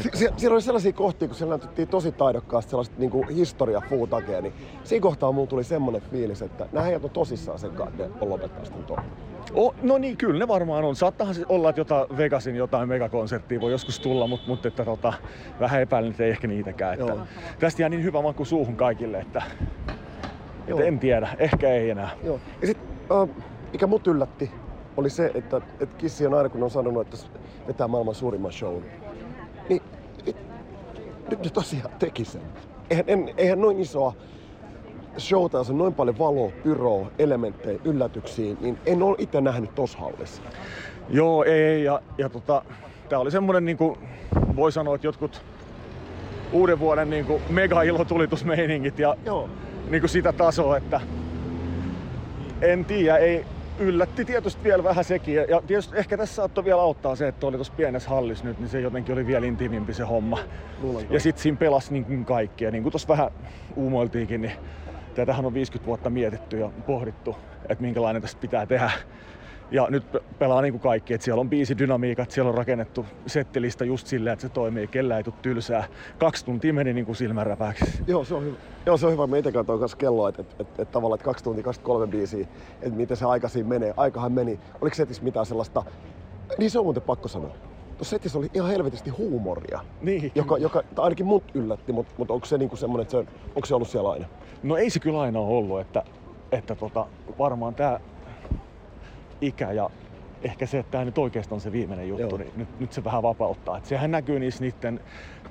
Si- 0.00 0.10
si- 0.14 0.28
siellä 0.36 0.54
oli 0.54 0.62
sellaisia 0.62 0.92
kohtia, 0.92 1.28
kun 1.28 1.36
siellä 1.36 1.52
näytettiin 1.52 1.88
tosi 1.88 2.12
taidokkaasti 2.12 2.70
sellaista 2.70 2.94
niin 2.98 3.28
historia 3.28 3.82
fuutakea, 3.88 4.40
niin 4.40 4.52
siinä 4.84 5.02
kohtaa 5.02 5.32
mulla 5.32 5.46
tuli 5.46 5.64
semmoinen 5.64 6.02
fiilis, 6.02 6.42
että 6.42 6.66
nämä 6.72 6.86
on 7.02 7.10
tosissaan 7.10 7.58
sen 7.58 7.70
kanssa, 7.70 8.04
että 8.04 8.18
ne 8.18 8.20
on 8.20 8.28
lopettaa 8.28 8.64
sitten 8.64 8.84
tuon. 8.84 9.04
Oh, 9.54 9.74
no 9.82 9.98
niin, 9.98 10.16
kyllä 10.16 10.38
ne 10.38 10.48
varmaan 10.48 10.84
on. 10.84 10.96
Saattahan 10.96 11.34
olla, 11.48 11.68
että 11.70 11.80
jota 11.80 12.06
Vegasin 12.16 12.56
jotain 12.56 12.88
megakonserttia 12.88 13.60
voi 13.60 13.72
joskus 13.72 14.00
tulla, 14.00 14.26
mutta, 14.26 14.48
mutta 14.48 14.68
että, 14.68 14.84
tota, 14.84 15.12
vähän 15.60 15.82
epäilen, 15.82 16.10
että 16.10 16.24
ei 16.24 16.30
ehkä 16.30 16.46
niitäkään. 16.46 16.94
Että, 17.00 17.16
tästä 17.58 17.82
jää 17.82 17.88
niin 17.88 18.02
hyvä 18.04 18.22
maku 18.22 18.44
suuhun 18.44 18.76
kaikille, 18.76 19.18
että, 19.18 19.42
että 20.68 20.84
en 20.84 20.98
tiedä, 20.98 21.28
ehkä 21.38 21.70
ei 21.70 21.90
enää. 21.90 22.10
Joo. 22.24 22.40
Ja 22.60 22.66
sit, 22.66 22.78
äh, 23.12 23.44
mikä 23.72 23.86
mut 23.86 24.06
yllätti, 24.06 24.50
oli 24.96 25.10
se, 25.10 25.30
että, 25.34 25.56
että 25.80 25.96
Kissi 25.98 26.26
on 26.26 26.34
aina 26.34 26.48
kun 26.48 26.62
on 26.62 26.70
sanonut, 26.70 27.02
että 27.14 27.16
vetää 27.66 27.88
maailman 27.88 28.14
suurimman 28.14 28.52
shown, 28.52 28.82
niin 29.68 29.82
nyt, 31.30 31.44
ne 31.44 31.50
tosiaan 31.50 31.90
teki 31.98 32.24
sen. 32.24 32.42
Eihän, 32.90 33.04
en, 33.08 33.34
eihän 33.36 33.60
noin 33.60 33.80
isoa 33.80 34.14
showta, 35.18 35.58
jossa 35.58 35.72
on 35.72 35.78
noin 35.78 35.94
paljon 35.94 36.18
valoa, 36.18 36.50
pyroa, 36.62 37.10
elementtejä, 37.18 37.80
yllätyksiä, 37.84 38.56
niin 38.60 38.78
en 38.86 39.02
ole 39.02 39.16
itse 39.18 39.40
nähnyt 39.40 39.74
tossa 39.74 39.98
hallissa. 39.98 40.42
Joo, 41.08 41.44
ei, 41.44 41.84
ja, 41.84 42.02
ja 42.18 42.28
tota, 42.28 42.62
tää 43.08 43.18
oli 43.18 43.30
semmonen 43.30 43.64
niinku, 43.64 43.98
voi 44.56 44.72
sanoa, 44.72 44.94
että 44.94 45.06
jotkut 45.06 45.42
uuden 46.52 46.78
vuoden 46.78 47.10
niinku 47.10 47.40
mega 47.48 47.82
ilotulitusmeiningit 47.82 48.98
ja 48.98 49.16
Joo. 49.24 49.48
niinku 49.90 50.08
sitä 50.08 50.32
tasoa, 50.32 50.76
että 50.76 51.00
en 52.60 52.84
tiedä, 52.84 53.16
ei, 53.16 53.44
yllätti 53.78 54.24
tietysti 54.24 54.62
vielä 54.64 54.84
vähän 54.84 55.04
sekin. 55.04 55.34
Ja 55.34 55.62
tietysti 55.66 55.96
ehkä 55.96 56.16
tässä 56.16 56.34
saattoi 56.34 56.64
vielä 56.64 56.82
auttaa 56.82 57.16
se, 57.16 57.28
että 57.28 57.46
oli 57.46 57.56
tuossa 57.56 57.72
pienessä 57.76 58.10
hallissa 58.10 58.46
nyt, 58.46 58.58
niin 58.58 58.68
se 58.68 58.80
jotenkin 58.80 59.12
oli 59.12 59.26
vielä 59.26 59.46
intiimimpi 59.46 59.94
se 59.94 60.02
homma. 60.02 60.38
Luulen 60.78 61.06
Ja 61.10 61.20
sitten 61.20 61.42
siinä 61.42 61.56
pelasi 61.56 61.92
niin 61.92 62.04
kuin 62.04 62.24
kaikki. 62.24 62.64
Ja 62.64 62.70
niin 62.70 62.82
kuin 62.82 62.92
tuossa 62.92 63.08
vähän 63.08 63.30
uumoiltiinkin, 63.76 64.40
niin 64.40 64.52
tätähän 65.14 65.46
on 65.46 65.54
50 65.54 65.86
vuotta 65.86 66.10
mietitty 66.10 66.58
ja 66.58 66.72
pohdittu, 66.86 67.36
että 67.68 67.82
minkälainen 67.82 68.22
tästä 68.22 68.40
pitää 68.40 68.66
tehdä. 68.66 68.90
Ja 69.74 69.86
nyt 69.90 70.12
pe- 70.12 70.20
pelaa 70.38 70.62
niin 70.62 70.72
kuin 70.72 70.80
kaikki, 70.80 71.14
että 71.14 71.24
siellä 71.24 71.40
on 71.40 71.50
biisi 71.50 71.78
dynamiikat, 71.78 72.30
siellä 72.30 72.48
on 72.48 72.54
rakennettu 72.54 73.06
settilista 73.26 73.84
just 73.84 74.06
silleen, 74.06 74.32
että 74.32 74.42
se 74.48 74.48
toimii, 74.48 74.86
kellä 74.86 75.16
ei 75.16 75.22
tule 75.24 75.34
tylsää. 75.42 75.84
Kaksi 76.18 76.44
tuntia 76.44 76.72
meni 76.74 76.92
niin 76.92 77.06
kuin 77.06 77.16
silmänräpäksi. 77.16 77.84
Joo, 78.06 78.24
se 78.24 78.34
on 78.34 78.44
hyvä. 78.44 78.56
Joo, 78.86 78.96
se 78.96 79.06
on 79.06 79.12
hyvä. 79.12 79.26
Mä 79.26 79.36
itse 79.36 79.52
katsoin 79.52 79.80
kanssa 79.80 79.96
kelloa, 79.96 80.28
että, 80.28 80.42
että, 80.42 80.54
että, 80.58 80.82
että 80.82 80.92
tavallaan 80.92 81.16
että 81.16 81.24
2 81.24 81.44
tuntia 81.44 81.64
23 81.64 82.06
biisiä, 82.06 82.46
että 82.82 82.96
miten 82.96 83.16
se 83.16 83.24
aika 83.24 83.48
siinä 83.48 83.68
menee. 83.68 83.94
Aikahan 83.96 84.32
meni. 84.32 84.60
Oliko 84.80 84.96
setissä 84.96 85.22
mitään 85.22 85.46
sellaista... 85.46 85.82
Niin 86.58 86.70
se 86.70 86.78
on 86.78 86.84
muuten 86.86 87.02
pakko 87.02 87.28
sanoa. 87.28 87.50
Tuossa 87.96 88.10
setissä 88.16 88.38
oli 88.38 88.50
ihan 88.54 88.70
helvetisti 88.70 89.10
huumoria, 89.10 89.80
Niin. 90.00 90.32
joka, 90.34 90.58
joka 90.58 90.82
ainakin 90.96 91.26
mut 91.26 91.44
yllätti, 91.54 91.92
mutta, 91.92 92.12
mutta 92.18 92.34
onko 92.34 92.46
se 92.46 92.58
niinku 92.58 92.76
semmoinen, 92.76 93.02
että 93.02 93.10
se 93.10 93.16
on, 93.16 93.26
onko 93.56 93.66
se 93.66 93.74
ollut 93.74 93.88
siellä 93.88 94.10
aina? 94.10 94.26
No 94.62 94.76
ei 94.76 94.90
se 94.90 95.00
kyllä 95.00 95.20
aina 95.20 95.38
ole 95.40 95.56
ollut, 95.56 95.80
että, 95.80 96.02
että 96.52 96.74
tota, 96.74 97.06
varmaan 97.38 97.74
tämä 97.74 98.00
ikä 99.44 99.72
ja 99.72 99.90
ehkä 100.42 100.66
se, 100.66 100.78
että 100.78 100.90
tämä 100.90 101.04
nyt 101.04 101.18
oikeastaan 101.18 101.56
on 101.56 101.60
se 101.60 101.72
viimeinen 101.72 102.08
juttu, 102.08 102.28
Joo. 102.28 102.38
niin 102.38 102.52
nyt, 102.56 102.80
nyt 102.80 102.92
se 102.92 103.04
vähän 103.04 103.22
vapauttaa. 103.22 103.78
Et 103.78 103.86
sehän 103.86 104.10
näkyy 104.10 104.38
niissä 104.38 104.64
niiden 104.64 105.00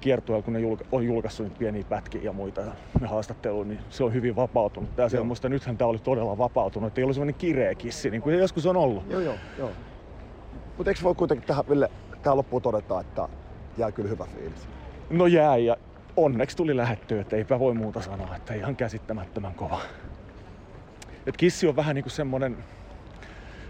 kiertueilla, 0.02 0.44
kun 0.44 0.54
ne 0.54 0.60
julka- 0.60 0.86
on 0.92 1.06
julkaissut 1.06 1.46
niitä 1.46 1.60
pieniä 1.60 1.84
pätkiä 1.90 2.22
ja 2.22 2.34
muita 2.34 2.62
ja 2.62 2.72
ne 3.02 3.08
haastatteluja, 3.08 3.66
niin 3.66 3.80
se 3.90 4.04
on 4.04 4.14
hyvin 4.14 4.36
vapautunut. 4.36 4.96
Tää 4.96 5.04
Joo. 5.04 5.10
semmoista, 5.10 5.50
nythän 5.50 5.78
tämä 5.78 5.90
oli 5.90 6.00
todella 6.00 6.38
vapautunut, 6.38 6.88
että 6.88 7.02
ei 7.02 7.04
ollut 7.04 7.16
semmoinen 7.16 7.36
kireä 7.36 7.76
kissi, 7.76 8.10
niin 8.10 8.22
kuin 8.22 8.36
se 8.36 8.40
joskus 8.40 8.66
on 8.66 8.78
ollut. 8.78 9.10
Joo, 9.10 9.22
joo, 9.22 9.36
joo. 9.58 9.70
Mutta 10.78 10.92
eikö 10.92 11.04
voi 11.04 11.16
kuitenkin 11.16 11.48
tähän, 11.48 11.66
Ville, 11.70 11.90
tähän 12.22 12.38
loppuun 12.38 12.62
todeta, 12.62 13.00
että 13.00 13.30
jää 13.78 13.92
kyllä 13.92 14.10
hyvä 14.10 14.26
fiilis? 14.36 14.68
No 15.10 15.28
jää 15.28 15.58
ja 15.58 15.78
onneksi 16.18 16.58
tuli 16.58 16.78
lähettyä, 16.78 17.22
että 17.22 17.36
eipä 17.36 17.60
voi 17.60 17.74
muuta 17.74 18.02
sanoa, 18.02 18.36
että 18.36 18.54
ihan 18.54 18.76
käsittämättömän 18.76 19.54
kova. 19.54 19.80
Et 21.28 21.38
kissi 21.38 21.68
on 21.68 21.76
vähän 21.76 21.96
niinku 21.96 22.10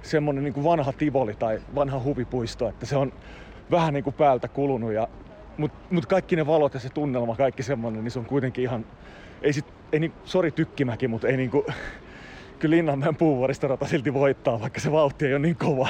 semmonen 0.03 0.43
niinku 0.43 0.63
vanha 0.63 0.93
tivoli 0.93 1.33
tai 1.39 1.59
vanha 1.75 1.99
huvipuisto, 1.99 2.69
että 2.69 2.85
se 2.85 2.97
on 2.97 3.11
vähän 3.71 3.93
niinku 3.93 4.11
päältä 4.11 4.47
kulunut 4.47 4.93
ja 4.93 5.07
mut, 5.57 5.71
mut 5.89 6.05
kaikki 6.05 6.35
ne 6.35 6.47
valot 6.47 6.73
ja 6.73 6.79
se 6.79 6.89
tunnelma, 6.89 7.35
kaikki 7.35 7.63
semmonen, 7.63 8.03
niin 8.03 8.11
se 8.11 8.19
on 8.19 8.25
kuitenkin 8.25 8.63
ihan, 8.63 8.85
ei 9.41 9.53
sit, 9.53 9.65
ei 9.93 9.99
niin, 9.99 10.13
sori 10.23 10.51
tykkimäki, 10.51 11.07
mutta 11.07 11.27
ei 11.27 11.37
niinku, 11.37 11.65
kyllä 12.59 12.75
Linnanmäen 12.75 13.15
puuvuoristorata 13.15 13.87
silti 13.87 14.13
voittaa, 14.13 14.61
vaikka 14.61 14.79
se 14.79 14.91
vauhti 14.91 15.25
ei 15.25 15.33
ole 15.33 15.39
niin 15.39 15.57
kova. 15.57 15.87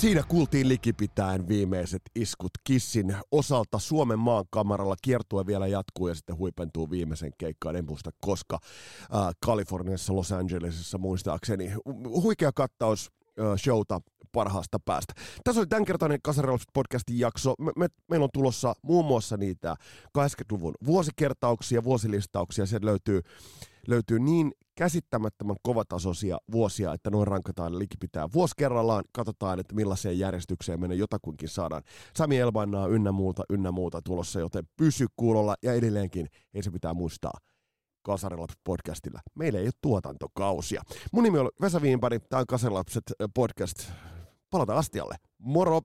Siinä 0.00 0.22
kuultiin 0.28 0.68
likipitäen 0.68 1.48
viimeiset 1.48 2.02
iskut 2.14 2.50
Kissin 2.64 3.16
osalta 3.30 3.78
Suomen 3.78 4.18
maan 4.18 4.44
kamaralla. 4.50 4.96
Kiertue 5.02 5.46
vielä 5.46 5.66
jatkuu 5.66 6.08
ja 6.08 6.14
sitten 6.14 6.38
huipentuu 6.38 6.90
viimeisen 6.90 7.32
keikkaan. 7.38 7.76
En 7.76 7.84
muista 7.84 8.10
koska 8.20 8.58
äh, 9.14 9.34
Kaliforniassa, 9.46 10.14
Los 10.14 10.32
Angelesissa 10.32 10.98
muistaakseni. 10.98 11.72
Huikea 12.22 12.52
kattaus 12.52 13.10
äh, 13.26 13.56
showta 13.56 14.00
parhaasta 14.32 14.78
päästä. 14.84 15.14
Tässä 15.44 15.60
oli 15.60 15.66
tämänkertainen 15.66 16.18
Kasarelps 16.22 16.64
podcastin 16.72 17.18
jakso. 17.18 17.54
Me, 17.58 17.72
me, 17.76 17.86
meillä 18.10 18.24
on 18.24 18.30
tulossa 18.32 18.74
muun 18.82 19.04
muassa 19.04 19.36
niitä 19.36 19.76
80-luvun 20.18 20.74
vuosikertauksia, 20.86 21.84
vuosilistauksia. 21.84 22.66
Sieltä 22.66 22.86
löytyy, 22.86 23.22
löytyy 23.86 24.18
niin 24.18 24.52
käsittämättömän 24.74 25.56
kovatasoisia 25.62 26.38
vuosia, 26.52 26.94
että 26.94 27.10
noin 27.10 27.26
rankataan 27.26 27.78
likipitää 27.78 28.28
vuosi 28.32 28.54
kerrallaan. 28.56 29.04
Katsotaan, 29.12 29.60
että 29.60 29.74
millaiseen 29.74 30.18
järjestykseen 30.18 30.80
menee 30.80 30.96
jotakuinkin 30.96 31.48
saadaan. 31.48 31.82
Sami 32.16 32.38
Elbannaa 32.38 32.86
ynnä 32.86 33.12
muuta, 33.12 33.42
ynnä 33.50 33.70
muuta 33.70 34.02
tulossa, 34.02 34.40
joten 34.40 34.64
pysy 34.76 35.06
kuulolla 35.16 35.54
ja 35.62 35.72
edelleenkin 35.72 36.26
ei 36.54 36.62
se 36.62 36.70
pitää 36.70 36.94
muistaa. 36.94 37.38
Kasarilaps 38.02 38.54
podcastilla. 38.64 39.20
Meillä 39.34 39.58
ei 39.58 39.64
ole 39.64 39.72
tuotantokausia. 39.80 40.82
Mun 41.12 41.24
nimi 41.24 41.38
on 41.38 41.50
Vesa 41.60 41.82
Viinpari, 41.82 42.18
tämä 42.20 42.40
on 42.40 42.46
Kasarilapset 42.46 43.04
podcast. 43.34 43.90
Palataan 44.50 44.78
astialle. 44.78 45.16
Moro! 45.38 45.80